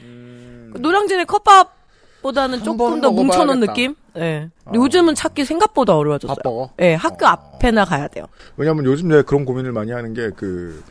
[0.00, 3.60] 음, 노량진의 컵밥보다는 한 조금 번더 뭉쳐놓은.
[3.60, 3.94] 느낌.
[4.18, 4.50] 예.
[4.66, 4.72] 어.
[4.74, 6.34] 요즘은 찾기 생각보다 어려워졌어요.
[6.36, 6.70] 밥버거.
[6.80, 7.30] 예, 학교 어.
[7.30, 8.26] 앞에나 가야 돼요.
[8.56, 10.82] 왜냐면 요즘 내가 그런 고민을 많이 하는 게그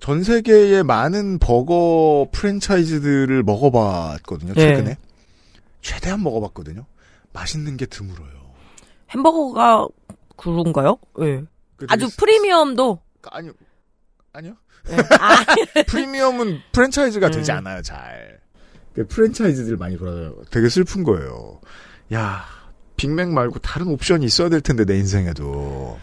[0.00, 4.54] 전 세계의 많은 버거 프랜차이즈들을 먹어봤거든요.
[4.54, 4.60] 네.
[4.60, 4.96] 최근에
[5.80, 6.86] 최대한 먹어봤거든요.
[7.32, 8.38] 맛있는 게 드물어요.
[9.10, 9.86] 햄버거가
[10.36, 10.98] 그런가요?
[11.20, 11.42] 예.
[11.76, 13.52] 그 아주 프리미엄도 아니요.
[14.32, 14.56] 아니요.
[14.90, 14.96] 예.
[15.18, 15.44] 아,
[15.86, 17.32] 프리미엄은 프랜차이즈가 음.
[17.32, 18.40] 되지 않아요, 잘.
[18.94, 20.42] 그 프랜차이즈들 많이 돌아다녀요.
[20.50, 21.60] 되게 슬픈 거예요.
[22.14, 22.44] 야,
[22.96, 25.98] 빅맥 말고 다른 옵션이 있어야 될 텐데, 내 인생에도.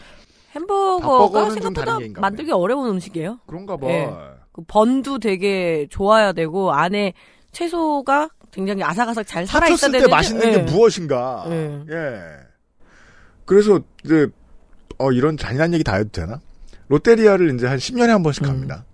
[0.56, 3.40] 햄버거가 생각보다 만들기 어려운 음식이에요.
[3.48, 3.88] 그런가 봐.
[3.88, 4.10] 예.
[4.52, 7.14] 그 번도 되게 좋아야 되고 안에
[7.52, 10.62] 채소가 굉장히 아삭아삭 잘 살아 있어야 되는데 때 맛있는 게 예.
[10.64, 11.46] 무엇인가.
[11.50, 11.84] 예.
[11.90, 12.20] 예.
[13.46, 14.28] 그래서 이제
[14.98, 16.40] 어 이런 잔인한 얘기 다 해도 되나?
[16.88, 18.48] 롯데리아를 이제 한 10년에 한 번씩 음.
[18.48, 18.86] 갑니다.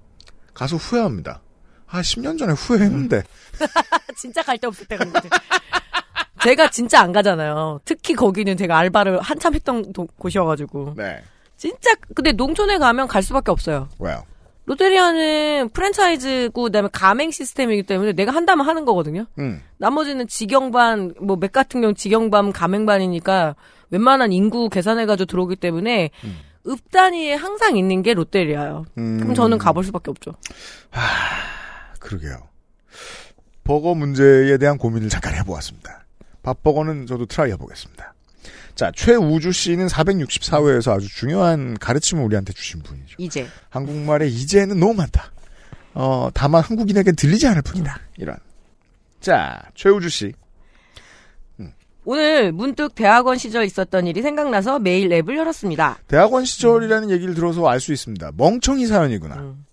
[0.54, 1.42] 가서 후회합니다.
[1.88, 3.22] 아, 10년 전에 후회했는데.
[4.18, 5.30] 진짜 갈 데 없을 때 갔는데.
[6.44, 7.82] 제가 진짜 안 가잖아요.
[7.86, 10.94] 특히 거기는 제가 알바를 한참 했던 도- 곳이어가지고.
[10.98, 11.22] 네.
[11.62, 13.88] 진짜 근데 농촌에 가면 갈 수밖에 없어요.
[14.00, 14.24] 왜요?
[14.66, 19.28] 롯데리아는 프랜차이즈고 그다음에 가맹 시스템이기 때문에 내가 한다면 하는 거거든요.
[19.38, 19.62] 음.
[19.78, 23.56] 나머지는 직영반 뭐 맥 같은 경우 직영반 가맹반이니까
[23.92, 26.10] 웬만한 인구 계산해가지고 들어오기 때문에
[26.68, 28.86] 읍 단위에 항상 있는 게 롯데리아예요.
[28.98, 29.20] 음.
[29.20, 30.32] 그럼 저는 가볼 수밖에 없죠.
[32.00, 32.38] 그러게요.
[33.64, 36.06] 버거 문제에 대한 고민을 잠깐 해보았습니다.
[36.42, 38.16] 밥버거는 저도 try 해보겠습니다.
[38.76, 43.16] 자, 최우주 씨는 464회에서 아주 중요한 가르침을 우리한테 주신 분이죠.
[43.18, 45.32] 이제 한국말의 이제는 너무 많다.
[45.94, 48.00] 어, 다만 한국인에겐 들리지 않을 뿐이다.
[48.18, 48.38] 이런.
[49.20, 50.34] 자, 최우주 씨.
[52.04, 56.00] 오늘 문득 대학원 시절 있었던 일이 생각나서 메일 앱을 열었습니다.
[56.08, 58.32] 대학원 시절이라는 얘기를 들어서 알 수 있습니다.
[58.38, 59.36] 멍청이 사연이구나.
[59.36, 59.66] 음.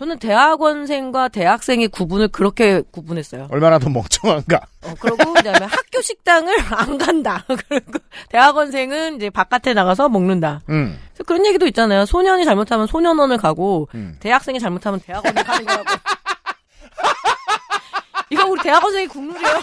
[0.00, 3.48] 저는 대학원생과 대학생의 구분을 그렇게 구분했어요.
[3.50, 4.58] 얼마나 더 멍청한가.
[4.84, 7.44] 어, 그리고 그다음에 학교 식당을 안 간다.
[7.68, 7.98] 그리고
[8.30, 10.62] 대학원생은 이제 바깥에 나가서 먹는다.
[10.70, 12.06] 음, 그래서 그런 얘기도 있잖아요.
[12.06, 14.16] 소년이 잘못하면 소년원을 가고 음.
[14.20, 15.84] 대학생이 잘못하면 대학원을 가는 거라고.
[18.30, 19.60] 이거 우리 대학원생이 국룰이에요.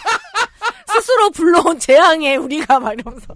[0.85, 3.33] 스스로 불러온 재앙에 우리가 막 이러면서.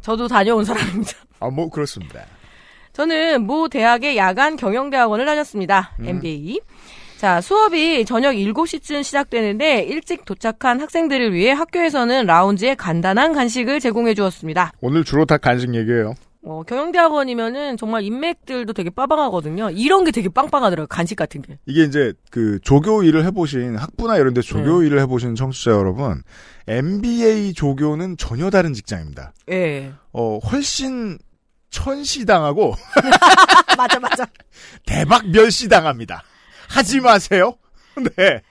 [0.00, 1.12] 저도 다녀온 사람입니다.
[1.40, 2.24] 아, 뭐, 그렇습니다.
[3.00, 5.92] 저는 모 대학의 야간 경영대학원을 다녔습니다.
[6.04, 6.60] MBA.
[7.16, 14.72] 자, 수업이 저녁 7시쯤 시작되는데 일찍 도착한 학생들을 위해 학교에서는 라운지에 간단한 간식을 제공해 주었습니다.
[14.82, 16.12] 오늘 주로 다 간식 얘기예요.
[16.44, 19.70] 어, 경영대학원이면은 정말 인맥들도 되게 빠방하거든요.
[19.70, 20.86] 이런 게 되게 빵빵하더라고요.
[20.88, 21.58] 간식 같은 게.
[21.64, 24.86] 이게 이제 그 조교 일을 해보신 학부나 이런 데 조교 네.
[24.86, 26.22] 일을 해보신 청취자 여러분,
[26.66, 29.32] MBA 조교는 전혀 다른 직장입니다.
[29.50, 29.92] 예.
[30.12, 31.18] 어, 훨씬
[31.70, 32.74] 천시당하고
[33.76, 34.26] 맞아, 맞아.
[34.86, 36.22] 대박 멸시당합니다.
[36.68, 37.56] 하지 마세요.
[38.16, 38.42] 네.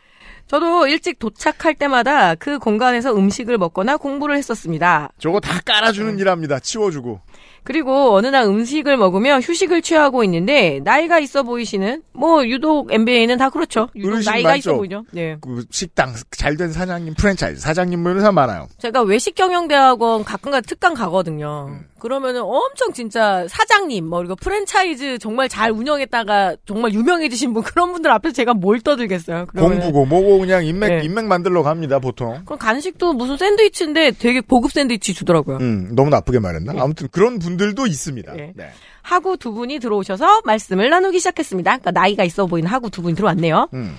[0.47, 5.11] 저도 일찍 도착할 때마다 그 공간에서 음식을 먹거나 공부를 했었습니다.
[5.19, 6.21] 저거 다 깔아주는 네.
[6.21, 6.59] 일합니다.
[6.59, 7.21] 치워주고.
[7.63, 13.49] 그리고 어느 날 음식을 먹으며 휴식을 취하고 있는데 나이가 있어 보이시는 뭐 유독 MBA는 다
[13.49, 13.89] 그렇죠.
[13.95, 14.57] 유독 나이가 많죠?
[14.57, 15.03] 있어 보이죠.
[15.11, 15.37] 네.
[15.41, 18.67] 그 식당 잘된 사장님 프랜차이즈 사장님 뭐 이런 사람 많아요.
[18.77, 21.67] 제가 외식 경영대학원 가끔가다 특강 가거든요.
[21.69, 21.85] 음.
[21.99, 28.09] 그러면은 엄청 진짜 사장님 뭐 그리고 프랜차이즈 정말 잘 운영했다가 정말 유명해지신 분 그런 분들
[28.09, 29.47] 앞에서 제가 뭘 떠들겠어요.
[29.57, 31.03] 공부고 뭐고 그냥 인맥 네.
[31.03, 32.41] 인맥 만들러 갑니다 보통.
[32.45, 35.57] 그럼 간식도 무슨 샌드위치인데 되게 고급 샌드위치 주더라고요.
[35.57, 36.73] 음 너무 나쁘게 말했나?
[36.81, 38.33] 아무튼 그런 분 들도 있습니다.
[38.33, 38.53] 네.
[38.55, 38.71] 네.
[39.01, 41.77] 하고 두 분이 들어오셔서 말씀을 나누기 시작했습니다.
[41.77, 43.69] 그러니까 나이가 있어 보이는 하고 두 분이 들어왔네요.
[43.73, 43.95] 음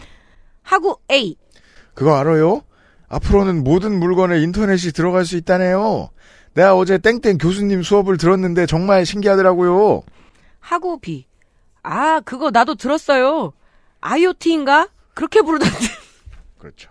[0.62, 1.36] 하고 A
[1.94, 2.62] 그거 알아요?
[3.08, 6.10] 앞으로는 모든 물건에 인터넷이 들어갈 수 있다네요.
[6.54, 10.02] 내가 어제 땡땡 교수님 수업을 들었는데 정말 신기하더라고요.
[10.60, 11.26] 하고 B.
[11.82, 13.52] 아, 그거 나도 들었어요.
[14.00, 14.88] IoT인가?
[15.14, 15.76] 그렇게 부르던데.
[16.58, 16.90] 그렇죠.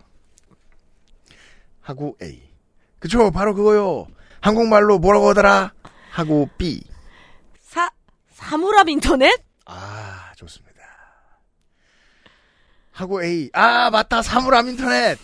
[1.82, 2.42] 하고 A.
[3.00, 4.08] 그쵸, 바로 그거요.
[4.42, 5.74] 한국말로 뭐라고 하더라?
[6.20, 6.84] 하고 B.
[7.62, 7.90] 사,
[8.30, 9.42] 사물함 인터넷?
[9.66, 10.70] 아, 좋습니다.
[12.92, 13.50] 하고 A.
[13.54, 14.22] 아, 맞다.
[14.22, 15.18] 사물함 인터넷.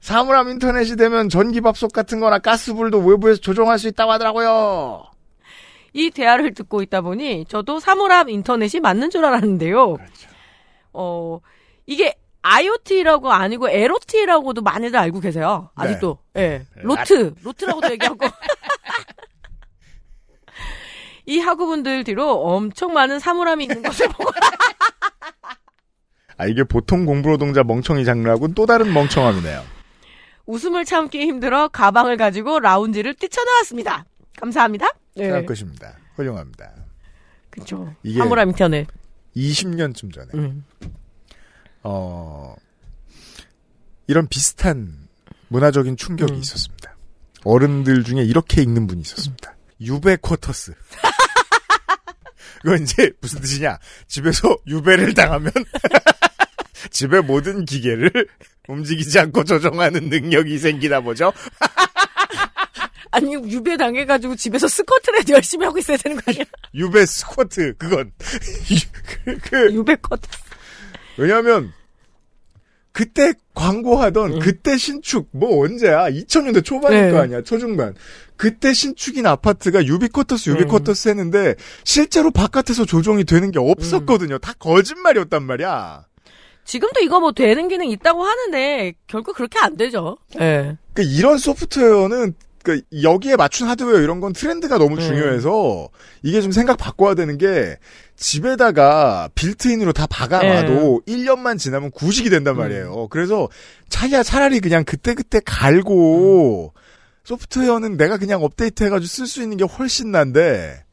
[0.00, 5.06] 사물함 인터넷이 되면 전기밥솥 같은 거나 가스불도 외부에서 조종할 수 있다고 하더라고요.
[5.94, 9.94] 이 대화를 듣고 있다 보니 저도 사물함 인터넷이 맞는 줄 알았는데요.
[9.94, 10.28] 그렇죠.
[10.92, 11.40] 어,
[11.86, 15.70] 이게 IoT라고 아니고 LOT라고도 많이들 알고 계세요.
[15.78, 15.84] 네.
[15.84, 16.18] 아직도.
[16.36, 16.66] 예.
[16.76, 18.18] 로트, 로트라고도 얘기하고.
[21.26, 24.30] 이 학우분들 뒤로 엄청 많은 사물함이 있는 것을 보고
[26.36, 29.62] 아, 이게 보통 공부노동자 멍청이 장르하고는 또 다른 멍청함이네요.
[30.46, 34.04] 웃음을 참기 힘들어 가방을 가지고 라운지를 뛰쳐나왔습니다.
[34.40, 34.88] 감사합니다.
[35.14, 35.24] 네.
[35.24, 35.96] 생각 것입니다.
[36.16, 36.72] 훌륭합니다.
[37.50, 37.94] 그쵸.
[38.02, 38.86] 이게- 사물함 인터넷.
[39.36, 40.64] 20년쯤 전에, 음.
[41.82, 42.54] 어,
[44.06, 45.08] 이런 비슷한
[45.48, 46.38] 문화적인 충격이 음.
[46.38, 46.96] 있었습니다.
[47.44, 49.53] 어른들 중에 이렇게 읽는 분이 있었습니다.
[49.80, 50.72] 유배 쿼터스.
[52.62, 53.78] 그건 이제 무슨 뜻이냐?
[54.08, 55.52] 집에서 유배를 당하면
[56.90, 58.10] 집의 모든 기계를
[58.68, 61.32] 움직이지 않고 조정하는 능력이 생기나 보죠.
[63.10, 66.44] 아니, 유배 당해가지고 집에서 스쿼트를 열심히 하고 있어야 되는 거 아니야?
[66.74, 68.12] 유배 스쿼트 그건
[69.24, 70.20] 그, 그 유배 컷.
[71.16, 71.72] 왜냐하면
[72.94, 76.08] 그때 광고하던 그때 신축 뭐 언제야?
[76.08, 77.10] 2000년대 초반일 네.
[77.10, 77.94] 거 아니야 초중반.
[78.36, 84.38] 그때 신축인 아파트가 유비쿼터스 유비쿼터스 했는데 실제로 바깥에서 조정이 되는 게 없었거든요.
[84.38, 86.06] 다 거짓말이었단 말이야.
[86.64, 90.16] 지금도 이거 뭐 되는 기능 있다고 하는데 결국 그렇게 안 되죠.
[90.38, 90.76] 예.
[90.94, 92.34] 그 이런 소프트웨어는
[92.64, 95.00] 그 여기에 맞춘 하드웨어 이런 건 트렌드가 너무 음.
[95.00, 95.88] 중요해서
[96.22, 97.76] 이게 좀 생각 바꿔야 되는 게
[98.16, 103.08] 집에다가 빌트인으로 다 박아놔도 1년만 지나면 구식이 된단 말이에요.
[103.10, 103.48] 그래서
[103.90, 106.72] 차야 차라리 그냥 그때그때 갈고
[107.24, 110.84] 소프트웨어는 내가 그냥 업데이트 해가지고 쓸 수 있는 게 훨씬 난데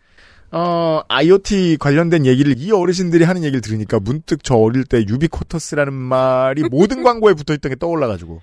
[0.51, 6.63] 어, IoT 관련된 얘기를 이 어르신들이 하는 얘기를 들으니까 문득 저 어릴 때 유비쿼터스라는 말이
[6.63, 8.41] 모든 광고에 붙어 있던 게 떠올라가지고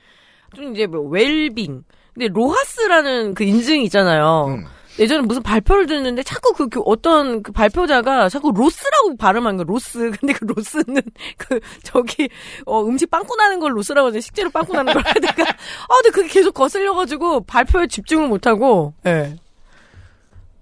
[0.57, 1.85] 좀 이제 뭐 웰빙.
[2.19, 4.47] 근데 로하스라는 그 인증이 있잖아요.
[4.49, 4.65] 음.
[4.99, 10.11] 예전에 무슨 발표를 듣는데 자꾸 그, 그 어떤 그 발표자가 자꾸 loss라고 발음한 거야, loss.
[10.19, 11.01] 근데 그 loss는
[11.39, 12.29] 그 저기
[12.67, 16.27] 어 음식 빵꾸 나는 걸 loss라고 하지 식재료 빵꾸 나는 걸 하다가 아 근데 그게
[16.29, 19.37] 계속 거슬려 가지고 발표에 집중을 못 하고 예.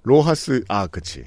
[0.03, 1.25] 로하스 아 그치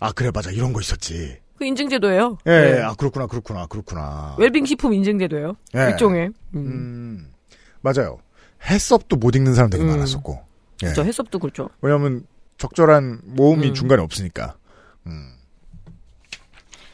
[0.00, 2.38] 아 그래 맞아 이런 거 있었지 그 인증 제도예요.
[2.48, 2.82] 예, 예.
[2.82, 5.54] 아 그렇구나 그렇구나 그렇구나 웰빙 식품 인증 제도예요.
[5.76, 5.90] 예.
[5.90, 6.30] 일종의.
[6.54, 6.56] 음.
[6.56, 7.03] 음
[7.84, 8.18] 맞아요
[8.68, 9.90] 해썹도 못 읽는 사람 되게 음.
[9.90, 10.40] 많았었고
[10.82, 10.86] 예.
[10.86, 11.04] 그렇죠.
[11.04, 11.68] 해썹도 그렇죠.
[11.82, 12.24] 왜냐하면
[12.58, 13.74] 적절한 모음이 음.
[13.74, 14.54] 중간에 없으니까
[15.06, 15.34] 음.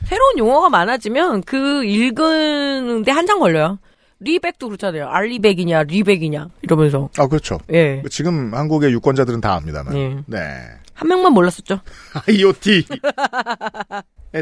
[0.05, 3.78] 새로운 용어가 많아지면 그 읽는데 한참 걸려요.
[4.22, 5.07] 리백도 그렇잖아요.
[5.09, 7.09] 알리백이냐, 리백이냐 이러면서.
[7.16, 8.03] 아 그렇죠 예.
[8.11, 10.22] 지금 한국의 유권자들은 다 압니다만 예.
[10.26, 11.80] 네 한 명만 몰랐었죠.
[12.28, 12.82] IoT에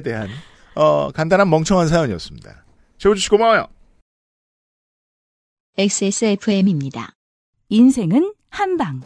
[0.03, 0.29] 대한
[0.75, 2.65] 어 간단한 멍청한 사연이었습니다
[2.99, 3.69] 최우주 씨 고마워요
[5.79, 7.11] XSFM입니다.
[7.69, 9.01] 인생은 한방.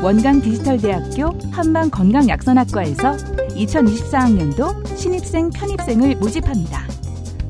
[0.00, 6.86] 원광 디지털대학교 한방 건강약선학과에서 2024학년도 신입생 편입생을 모집합니다.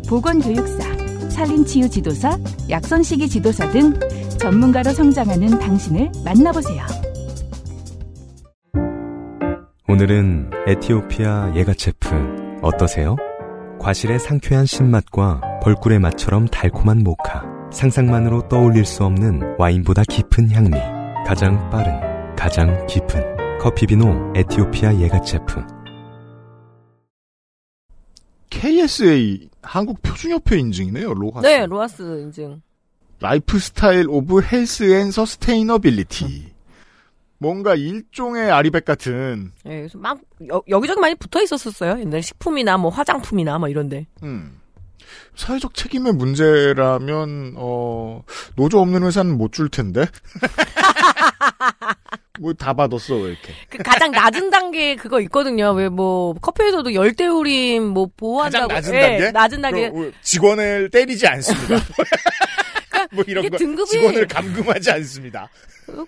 [0.08, 2.38] 보건교육사, 산림치유 지도사,
[2.70, 3.92] 약선시기 지도사 등
[4.38, 6.86] 전문가로 성장하는 당신을 만나보세요.
[9.86, 13.14] 오늘은 에티오피아 예가체프 어떠세요?
[13.78, 17.57] 과실의 상쾌한 신맛과 벌꿀의 맛처럼 달콤한 모카.
[17.72, 20.76] 상상만으로 떠올릴 수 없는 와인보다 깊은 향미.
[21.26, 21.92] 가장 빠른,
[22.34, 25.62] 가장 깊은 커피비노 에티오피아 예가체프.
[28.50, 32.62] KSA 한국 표준협회 인증이네요 로하스 네, 로하스 인증.
[33.20, 36.52] Lifestyle of Health and Sustainability.
[37.40, 40.18] 뭔가 일종의 아리백 같은 예, 그래서 막
[40.50, 42.00] 여, 여기저기 많이 붙어 있었었어요.
[42.00, 44.06] 옛날 식품이나 뭐 화장품이나 뭐 이런데.
[44.22, 44.58] 음.
[45.36, 48.22] 사회적 책임의 문제라면 어
[48.56, 50.06] 노조 없는 회사는 못 줄 텐데.
[52.40, 53.52] 뭐 다 받았어 왜 이렇게.
[53.68, 55.72] 그 가장 낮은 단계 그거 있거든요.
[55.72, 58.68] 왜 뭐 커피에서도 열대우림 뭐 보호한다고.
[58.68, 59.30] 가장 낮은 예, 단계?
[59.32, 59.90] 낮은 단계.
[59.90, 61.76] 그, 직원을 때리지 않습니다.
[63.18, 65.48] 뭐 이런 거 등급이- 직원을 감금하지 않습니다.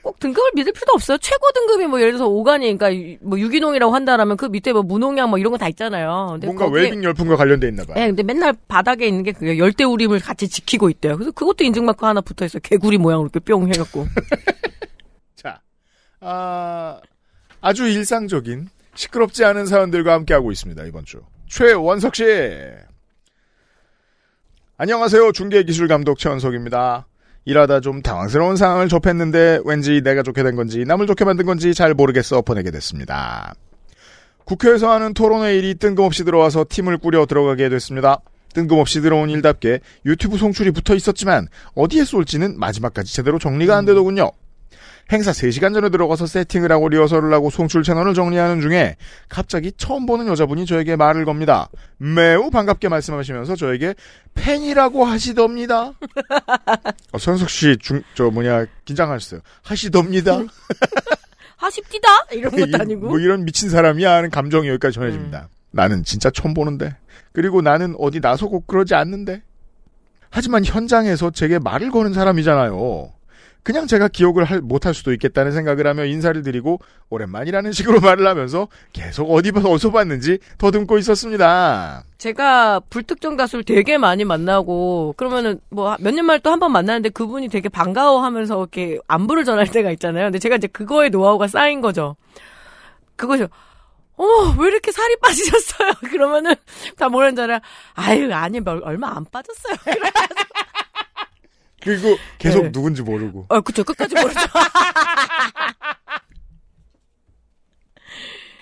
[0.02, 1.16] 꼭 등급을 믿을 필요도 없어요.
[1.18, 5.30] 최고 등급이 뭐 예를 들어서 오가니, 그러니까 유- 뭐 유기농이라고 한다라면 그 밑에 뭐 무농약
[5.30, 6.38] 뭐 이런 거 다 있잖아요.
[6.42, 7.96] 뭔가 거기에- 웰빙 열풍과 관련돼 있나 봐요.
[8.02, 11.16] 예, 근데 맨날 바닥에 있는 게 그게 열대 우림을 같이 지키고 있대요.
[11.16, 12.60] 그래서 그것도 인증마크 하나 붙어 있어요.
[12.62, 14.06] 개구리 모양으로 이렇게 뿅 해갖고.
[15.36, 15.60] 자,
[16.20, 17.00] 아,
[17.62, 21.22] 아주 일상적인 시끄럽지 않은 사연들과 함께하고 있습니다, 이번 주.
[21.48, 22.24] 최원석 씨!
[24.82, 25.32] 안녕하세요.
[25.32, 27.06] 중계기술감독 최원석입니다.
[27.44, 31.92] 일하다 좀 당황스러운 상황을 접했는데 왠지 내가 좋게 된 건지 남을 좋게 만든 건지 잘
[31.92, 33.52] 모르겠어 보내게 됐습니다.
[34.46, 38.20] 국회에서 하는 토론회 일이 뜬금없이 들어와서 팀을 꾸려 들어가게 됐습니다.
[38.54, 44.30] 뜬금없이 들어온 일답게 유튜브 송출이 붙어 있었지만 어디에 쏠지는 마지막까지 제대로 정리가 안 되더군요.
[45.12, 48.96] 행사 3시간 전에 들어가서 세팅을 하고 리허설을 하고 송출 채널을 정리하는 중에
[49.28, 51.68] 갑자기 처음 보는 여자분이 저에게 말을 겁니다.
[51.98, 53.94] 매우 반갑게 말씀하시면서 저에게
[54.34, 55.92] 팬이라고 하시덥니다.
[57.12, 59.40] 어, 선석 씨, 중, 저 뭐냐, 긴장하셨어요.
[59.62, 60.42] 하시덥니다.
[61.56, 62.08] 하십디다?
[62.32, 63.08] 이런 것도 이- 아니고.
[63.08, 65.48] 뭐 이런 미친 사람이야 하는 감정이 여기까지 전해집니다.
[65.72, 66.96] 나는 진짜 처음 보는데.
[67.32, 69.42] 그리고 나는 어디 나서고 그러지 않는데.
[70.30, 73.12] 하지만 현장에서 제게 말을 거는 사람이잖아요.
[73.62, 76.80] 그냥 제가 기억을 할- 못할 수도 있겠다는 생각을 하며 인사를 드리고
[77.10, 82.04] 오랜만이라는 식으로 말을 하면서 계속 어디 봐서 어디서 봤는지 더듬고 있었습니다.
[82.18, 87.10] 제가 불특정 다수를 되게 많이 만나고 그러면은 뭐 몇 년 만에 또 한 번 만나는데
[87.10, 90.26] 그분이 되게 반가워하면서 이렇게 안부를 전할 때가 있잖아요.
[90.26, 92.16] 근데 제가 이제 그거에 노하우가 쌓인 거죠.
[93.16, 93.48] 그거죠.
[94.16, 95.92] 어머 왜 이렇게 살이 빠지셨어요?
[96.10, 96.54] 그러면은
[96.96, 97.60] 다줄 알아?
[97.94, 99.76] 아유 아니 뭐 얼마 안 빠졌어요.
[101.82, 102.72] 그리고 계속 네.
[102.72, 103.46] 누군지 모르고.
[103.48, 104.40] 어 그쵸 끝까지 모르죠.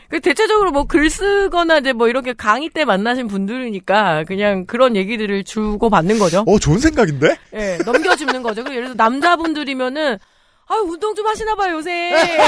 [0.08, 5.44] 그 대체적으로 뭐 글 쓰거나 이제 뭐 이렇게 강의 때 만나신 분들이니까 그냥 그런 얘기들을
[5.44, 6.44] 주고 받는 거죠.
[6.46, 7.36] 어, 좋은 생각인데?
[7.52, 8.62] 예, 넘겨주는 거죠.
[8.62, 10.18] 그리고 예를 들어서 남자분들이면은
[10.70, 12.14] 아유 운동 좀 하시나 봐요 요새.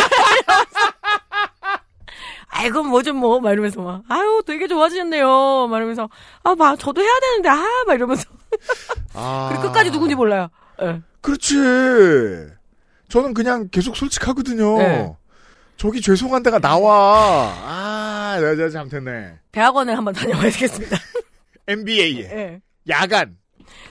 [2.53, 5.69] 아이고 뭐 좀 뭐 막 이러면서 막 아유 되게 좋아지셨네요.
[5.71, 6.09] 막 이러면서
[6.43, 8.25] 아 막 저도 해야 되는데 아 막 이러면서
[9.15, 9.49] 아.
[9.51, 10.49] 그리고 끝까지 누군지 몰라요.
[10.83, 11.01] 예.
[11.21, 11.55] 그렇지.
[13.09, 14.79] 저는 그냥 계속 솔직하거든요.
[14.79, 15.17] 네.
[15.77, 17.53] 저기 죄송한 데가 나와.
[17.63, 19.39] 아, 내가 잘못했네.
[19.53, 20.97] 대학원을 한번 다녀와야 되겠습니다.
[21.67, 22.21] MBA에.
[22.25, 22.61] 예.
[22.89, 23.37] 야간.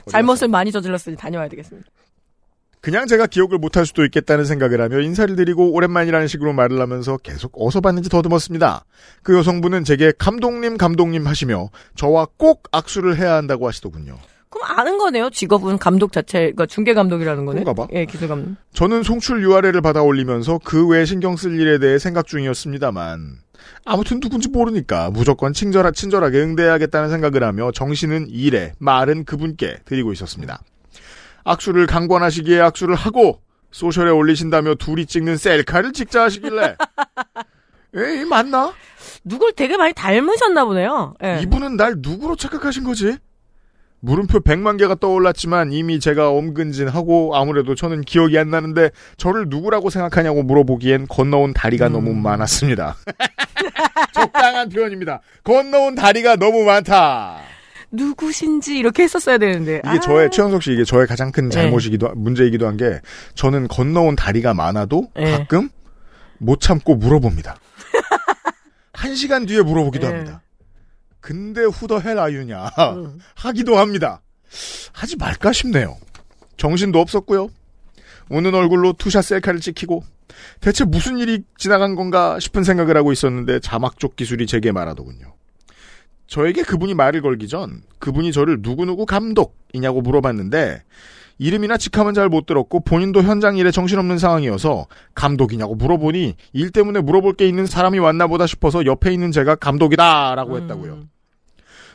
[0.08, 1.88] 잘못을 많이 저질렀으니 다녀와야 되겠습니다.
[2.80, 7.52] 그냥 제가 기억을 못할 수도 있겠다는 생각을 하며 인사를 드리고 오랜만이라는 식으로 말을 하면서 계속
[7.56, 8.84] 어서 봤는지 더듬었습니다.
[9.22, 14.18] 그 여성분은 제게 감독님 감독님 하시며 저와 꼭 악수를 해야 한다고 하시더군요.
[14.50, 15.30] 그럼 아는 거네요.
[15.30, 17.60] 직업은 감독 자체가 중계 감독이라는 거네.
[17.60, 17.88] 그런가 봐.
[17.92, 18.56] 예, 기술 감독.
[18.74, 23.38] 저는 송출 URL을 받아 올리면서 그 외에 신경 쓸 일에 대해 생각 중이었습니다만
[23.84, 30.60] 아무튼 누군지 모르니까 무조건 친절하, 친절하게 응대해야겠다는 생각을 하며 정신은 일에 말은 그분께 드리고 있었습니다.
[31.44, 33.40] 악수를 강권하시기에 악수를 하고
[33.70, 36.76] 소셜에 올리신다며 둘이 찍는 셀카를 찍자 하시길래
[37.94, 38.72] 에이 맞나?
[39.24, 41.14] 누굴 되게 많이 닮으셨나 보네요.
[41.22, 41.40] 예.
[41.42, 43.16] 이분은 날 누구로 착각하신 거지?
[44.00, 50.42] 물음표 100만 개가 떠올랐지만 이미 제가 엄근진하고 아무래도 저는 기억이 안 나는데 저를 누구라고 생각하냐고
[50.42, 51.92] 물어보기엔 건너온 다리가 음.
[51.92, 52.96] 너무 많았습니다.
[54.14, 55.20] 적당한 표현입니다.
[55.44, 57.38] 건너온 다리가 너무 많다.
[57.92, 59.78] 누구신지 이렇게 했었어야 되는데.
[59.84, 60.00] 이게 아.
[60.00, 61.50] 저의 최현석 씨 이게 저의 가장 큰 네.
[61.50, 63.00] 잘못이기도 하- 문제이기도 한 게
[63.34, 65.32] 저는 건너온 다리가 많아도 네.
[65.32, 65.68] 가끔
[66.38, 67.56] 못 참고 물어봅니다.
[68.94, 70.12] 한 시간 뒤에 물어보기도 네.
[70.14, 70.42] 합니다.
[71.20, 73.18] 근데 who the hell are you냐 음.
[73.34, 74.22] 하기도 합니다.
[74.92, 75.96] 하지 말까 싶네요.
[76.56, 77.48] 정신도 없었고요.
[78.28, 80.04] 우는 얼굴로 two shot 셀카를 찍히고
[80.60, 85.34] 대체 무슨 일이 지나간 건가 싶은 생각을 하고 있었는데 자막 쪽 기술이 제게 말하더군요.
[86.26, 90.82] 저에게 그분이 말을 걸기 전 그분이 저를 누구누구 감독이냐고 물어봤는데
[91.40, 97.32] 이름이나 직함은 잘 못 들었고 본인도 현장 일에 정신없는 상황이어서 감독이냐고 물어보니 일 때문에 물어볼
[97.32, 100.92] 게 있는 사람이 왔나 보다 싶어서 옆에 있는 제가 감독이다라고 했다고요.
[100.92, 101.08] 음.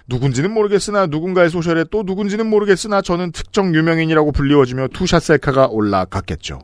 [0.07, 6.59] 누군지는 모르겠으나 누군가의 social에 또 누군지는 모르겠으나 저는 특정 유명인이라고 불리워지며 two shot 셀카가 올라갔겠죠.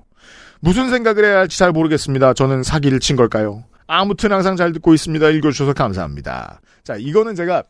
[0.59, 2.33] 무슨 생각을 해야 할지 잘 모르겠습니다.
[2.33, 3.63] 저는 사기를 친 걸까요?
[3.87, 5.29] 아무튼 항상 잘 듣고 있습니다.
[5.29, 6.61] 읽어주셔서 감사합니다.
[6.83, 7.63] 자, 이거는 제가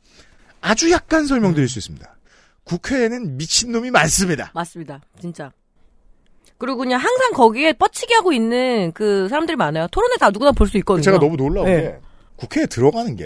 [0.61, 2.15] 아주 약간 설명드릴 수 있습니다.
[2.63, 4.51] 국회에는 미친놈이 많습니다.
[4.53, 5.01] 맞습니다.
[5.19, 5.51] 진짜.
[6.57, 9.87] 그리고 그냥 항상 거기에 뻗치게 하고 있는 그 사람들이 많아요.
[9.91, 11.03] 토론회 다 누구나 볼 수 있거든요.
[11.03, 11.81] 제가 너무 놀라운 네.
[11.81, 11.95] 게
[12.35, 13.25] 국회에 들어가는 게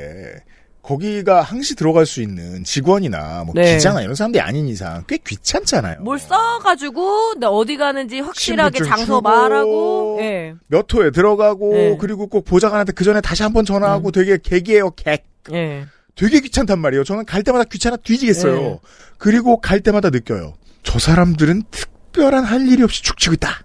[0.81, 3.73] 거기가 항시 들어갈 수 있는 직원이나 뭐 네.
[3.75, 6.01] 기자나 이런 사람들이 아닌 이상 꽤 귀찮잖아요.
[6.01, 10.53] 뭘 써가지고 내 어디 가는지 확실하게 장소 말하고 예.
[10.67, 11.97] 몇 호에 들어가고 네.
[11.99, 14.11] 그리고 꼭 보좌관한테 그 전에 다시 한번 전화하고 음.
[14.11, 15.25] 되게 개기해요 객.
[15.51, 15.85] 예.
[16.15, 17.03] 되게 귀찮단 말이에요.
[17.03, 18.55] 저는 갈 때마다 귀찮아 뒤지겠어요.
[18.59, 18.79] 네.
[19.17, 20.53] 그리고 갈 때마다 느껴요.
[20.83, 23.63] 저 사람들은 특별한 할 일이 없이 축치고 있다.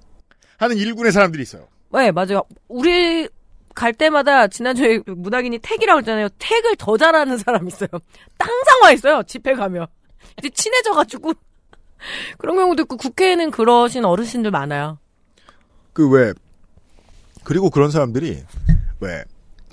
[0.59, 1.69] 하는 일군의 사람들이 있어요.
[1.93, 2.43] 네, 맞아요.
[2.69, 3.29] 우리
[3.75, 6.29] 갈 때마다 지난주에 문학인이 택이라고 했잖아요.
[6.39, 7.89] 택을 더 잘하는 사람 있어요.
[8.39, 9.23] 항상 와 있어요.
[9.27, 9.87] 집회 가면.
[10.39, 11.33] 이제 친해져가지고.
[12.39, 14.99] 그런 경우도 있고 국회에는 그러신 어르신들 많아요.
[15.93, 16.33] 그 왜
[17.45, 18.43] 그리고 그런 사람들이
[19.01, 19.25] 왜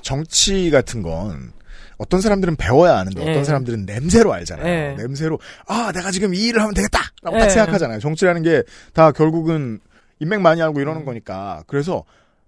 [0.01, 1.51] 정치 같은 건
[1.97, 3.31] 어떤 사람들은 배워야 아는데 네.
[3.31, 4.63] 어떤 사람들은 냄새로 알잖아요.
[4.65, 4.95] 네.
[4.97, 7.39] 냄새로 아 내가 지금 이 일을 하면 되겠다라고 네.
[7.39, 7.99] 딱 생각하잖아요.
[7.99, 9.79] 정치라는 게 다 결국은
[10.19, 12.03] 인맥 많이 알고 이러는 거니까 그래서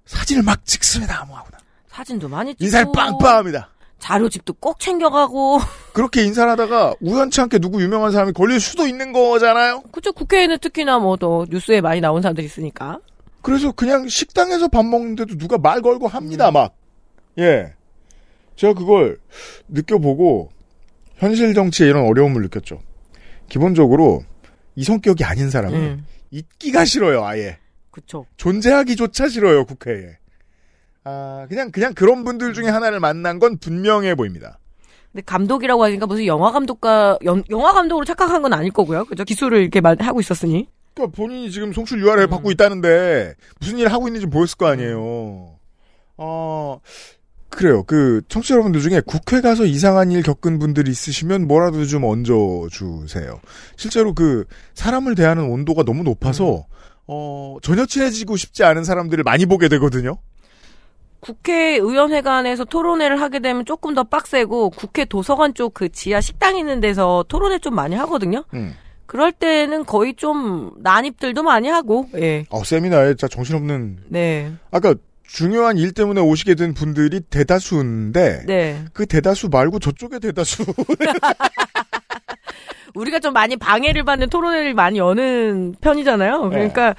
[0.05, 1.21] 사진을 막 찍습니다.
[1.21, 1.57] 아무하고나
[1.89, 2.65] 사진도 많이 찍고.
[2.65, 3.69] 인사를 빵빵합니다.
[3.99, 5.59] 자료집도 꼭 챙겨가고.
[5.93, 9.81] 그렇게 인사를 하다가 우연치 않게 누구 유명한 사람이 걸릴 수도 있는 거잖아요.
[9.91, 10.13] 그쵸.
[10.13, 12.99] 국회에는 특히나 뭐 또 뉴스에 많이 나온 사람들이 있으니까.
[13.41, 16.73] 그래서 그냥 식당에서 밥 먹는데도 누가 말 걸고 합니다, 막.
[17.39, 17.73] 예.
[18.59, 19.17] 제가 그걸
[19.69, 20.49] 느껴보고
[21.15, 22.81] 현실 정치에 이런 어려움을 느꼈죠.
[23.47, 24.25] 기본적으로
[24.75, 26.05] 이 성격이 아닌 사람은 음.
[26.31, 27.57] 있기가 싫어요, 아예.
[27.89, 28.25] 그쵸.
[28.35, 30.17] 존재하기조차 싫어요, 국회에.
[31.05, 34.59] 아, 그냥, 그냥 그런 분들 중에 하나를 만난 건 분명해 보입니다.
[35.13, 39.05] 근데 감독이라고 하니까 무슨 영화 감독과 연- 영화 감독으로 착각한 건 아닐 거고요.
[39.05, 39.23] 그죠?
[39.23, 40.67] 기술을 이렇게 말, 하고 있었으니.
[40.93, 42.29] 그러니까 본인이 지금 송출 URL 음.
[42.29, 45.55] 받고 있다는데 무슨 일을 하고 있는지 보였을 거 아니에요.
[46.17, 46.81] 어
[47.49, 47.83] 그래요.
[47.83, 53.39] 그 청취자 여러분들 중에 국회 가서 이상한 일 겪은 분들이 있으시면 뭐라도 좀 얹어 주세요.
[53.75, 54.45] 실제로 그
[54.75, 56.65] 사람을 대하는 온도가 너무 높아서
[57.07, 60.17] 어 전혀 친해지고 싶지 않은 사람들을 많이 보게 되거든요.
[61.21, 67.25] 국회의원회관에서 토론회를 하게 되면 조금 더 빡세고 국회 도서관 쪽 그 지하 식당 있는 데서
[67.27, 68.43] 토론회 좀 많이 하거든요.
[68.53, 68.73] 음.
[69.05, 72.07] 그럴 때는 거의 좀 난입들도 많이 하고.
[72.15, 72.45] 예.
[72.49, 74.51] 어 세미나에 진짜 정신없는 네.
[74.71, 74.93] 아까
[75.31, 78.85] 중요한 일 때문에 오시게 된 분들이 대다수인데 네.
[78.93, 80.63] 그 대다수 말고 저쪽의 대다수
[82.95, 86.49] 우리가 좀 많이 방해를 받는 토론회를 많이 여는 편이잖아요.
[86.49, 86.95] 그러니까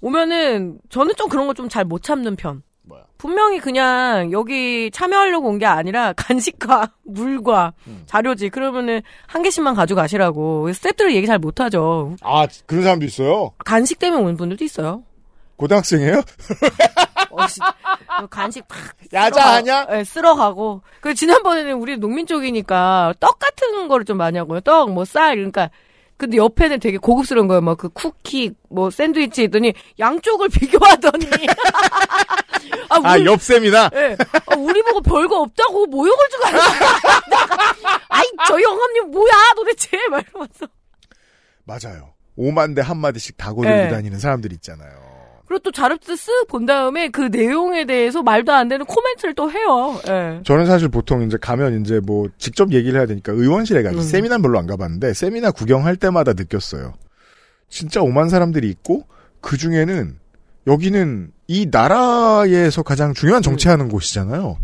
[0.00, 2.62] 오면은 저는 좀 그런 거 좀 잘 못 참는 편.
[2.82, 3.02] 뭐야?
[3.18, 8.02] 분명히 그냥 여기 참여하려고 온 게 아니라 간식과 물과 음.
[8.06, 8.48] 자료지.
[8.48, 10.72] 그러면은 한 개씩만 가져가시라고.
[10.72, 12.16] 스태프들 얘기 잘 못하죠.
[12.22, 13.52] 아 그런 사람도 있어요.
[13.64, 15.02] 간식 때문에 오는 분들도 있어요.
[15.56, 16.22] 고등학생이에요?
[17.30, 17.60] 어, 씨,
[18.30, 18.78] 간식 팍
[19.12, 19.86] 야자하냐?
[19.86, 20.82] 네, 쓸어가고.
[21.00, 24.60] 그 지난번에는 우리 농민 쪽이니까 떡 같은 거를 좀 많이 하고요.
[24.60, 25.70] 떡, 뭐 쌀, 그러니까.
[26.18, 27.60] 근데 옆에는 되게 고급스러운 거예요.
[27.60, 31.26] 막 그 쿠키, 뭐 샌드위치 했더니 양쪽을 비교하더니.
[32.88, 34.16] 아, 아 우리, 옆쌤이나 예.
[34.46, 38.00] 아, 우리 보고 별거 없다고 모욕을 주고 하는 거야.
[38.08, 39.98] 아이, 저 영감님 뭐야 도대체?
[40.08, 40.66] 막 이러면서.
[41.64, 42.14] 맞아요.
[42.38, 43.88] 5만 대 한마디씩 다 고들고 네.
[43.90, 45.15] 다니는 사람들 있잖아요.
[45.46, 50.00] 그리고 또 자료도 쓱본 다음에 그 내용에 대해서 말도 안 되는 코멘트를 또 해요.
[50.08, 50.40] 예.
[50.44, 54.02] 저는 사실 보통 이제 가면 이제 뭐 직접 얘기를 해야 되니까 의원실에 가지 음.
[54.02, 56.94] 세미나 별로 안 가봤는데 세미나 구경할 때마다 느꼈어요.
[57.68, 59.06] 진짜 오만 사람들이 있고
[59.40, 60.18] 그 중에는
[60.66, 64.58] 여기는 이 나라에서 가장 중요한 정치하는 곳이잖아요.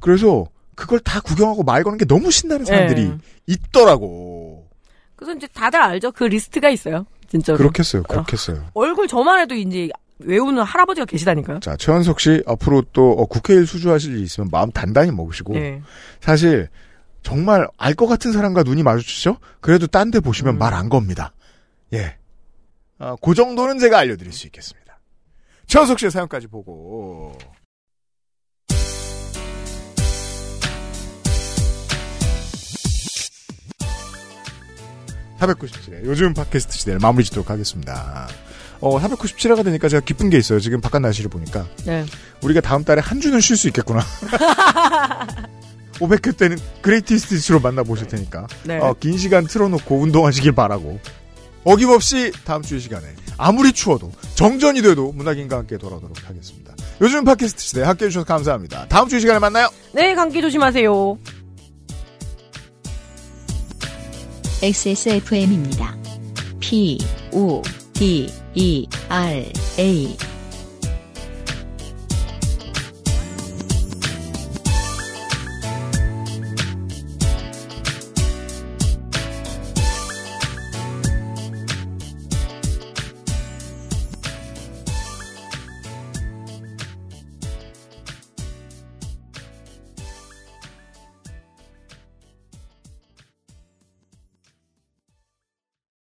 [0.00, 3.16] 그래서 그걸 다 구경하고 말 거는 게 너무 신나는 사람들이 예.
[3.46, 4.66] 있더라고.
[5.14, 6.12] 그래서 이제 다들 알죠.
[6.12, 7.06] 그 리스트가 있어요.
[7.28, 7.58] 진짜로.
[7.58, 8.02] 그렇겠어요.
[8.04, 8.64] 그렇겠어요.
[8.74, 9.88] 얼굴 저만 해도 이제
[10.18, 11.60] 외우는 할아버지가 계시다니까요.
[11.60, 15.82] 자, 최현석 씨 앞으로 또 어, 국회일 수주하실 일 있으면 마음 단단히 먹으시고 네.
[16.20, 16.68] 사실
[17.22, 19.38] 정말 알 것 같은 사람과 눈이 마주치죠?
[19.60, 20.58] 그래도 딴 데 보시면 음.
[20.58, 21.32] 말안 겁니다.
[21.92, 22.16] 예.
[22.98, 24.98] 아, 그 정도는 제가 알려드릴 수 있겠습니다.
[25.66, 27.36] 최현석 씨의 사연까지 보고
[35.38, 38.28] 497회 요즘 팟캐스트 시대를 마무리 짓도록 하겠습니다.
[38.80, 40.60] 어, 497회가 되니까 제가 기쁜 게 있어요.
[40.60, 41.66] 지금 바깥 날씨를 보니까.
[41.84, 42.04] 네.
[42.42, 44.00] 우리가 다음 달에 한 주는 쉴 수 있겠구나.
[45.98, 48.46] 500회 때는 greatest issue로 만나보실 테니까.
[48.64, 48.78] 네.
[48.78, 50.98] 어, 긴 시간 틀어놓고 운동하시길 바라고.
[51.64, 53.04] 어김없이 다음 주 이 시간에
[53.38, 56.74] 아무리 추워도 정전이 돼도 문학인과 함께 돌아오도록 하겠습니다.
[57.00, 58.86] 요즘 팟캐스트 시대 함께 해 주셔서 감사합니다.
[58.88, 59.68] 다음 주 이 시간에 만나요.
[59.92, 61.18] 네, 감기 조심하세요.
[64.62, 65.96] XSFM입니다.
[66.60, 66.98] P,
[67.32, 67.62] O,
[67.92, 70.35] D, E, R, A.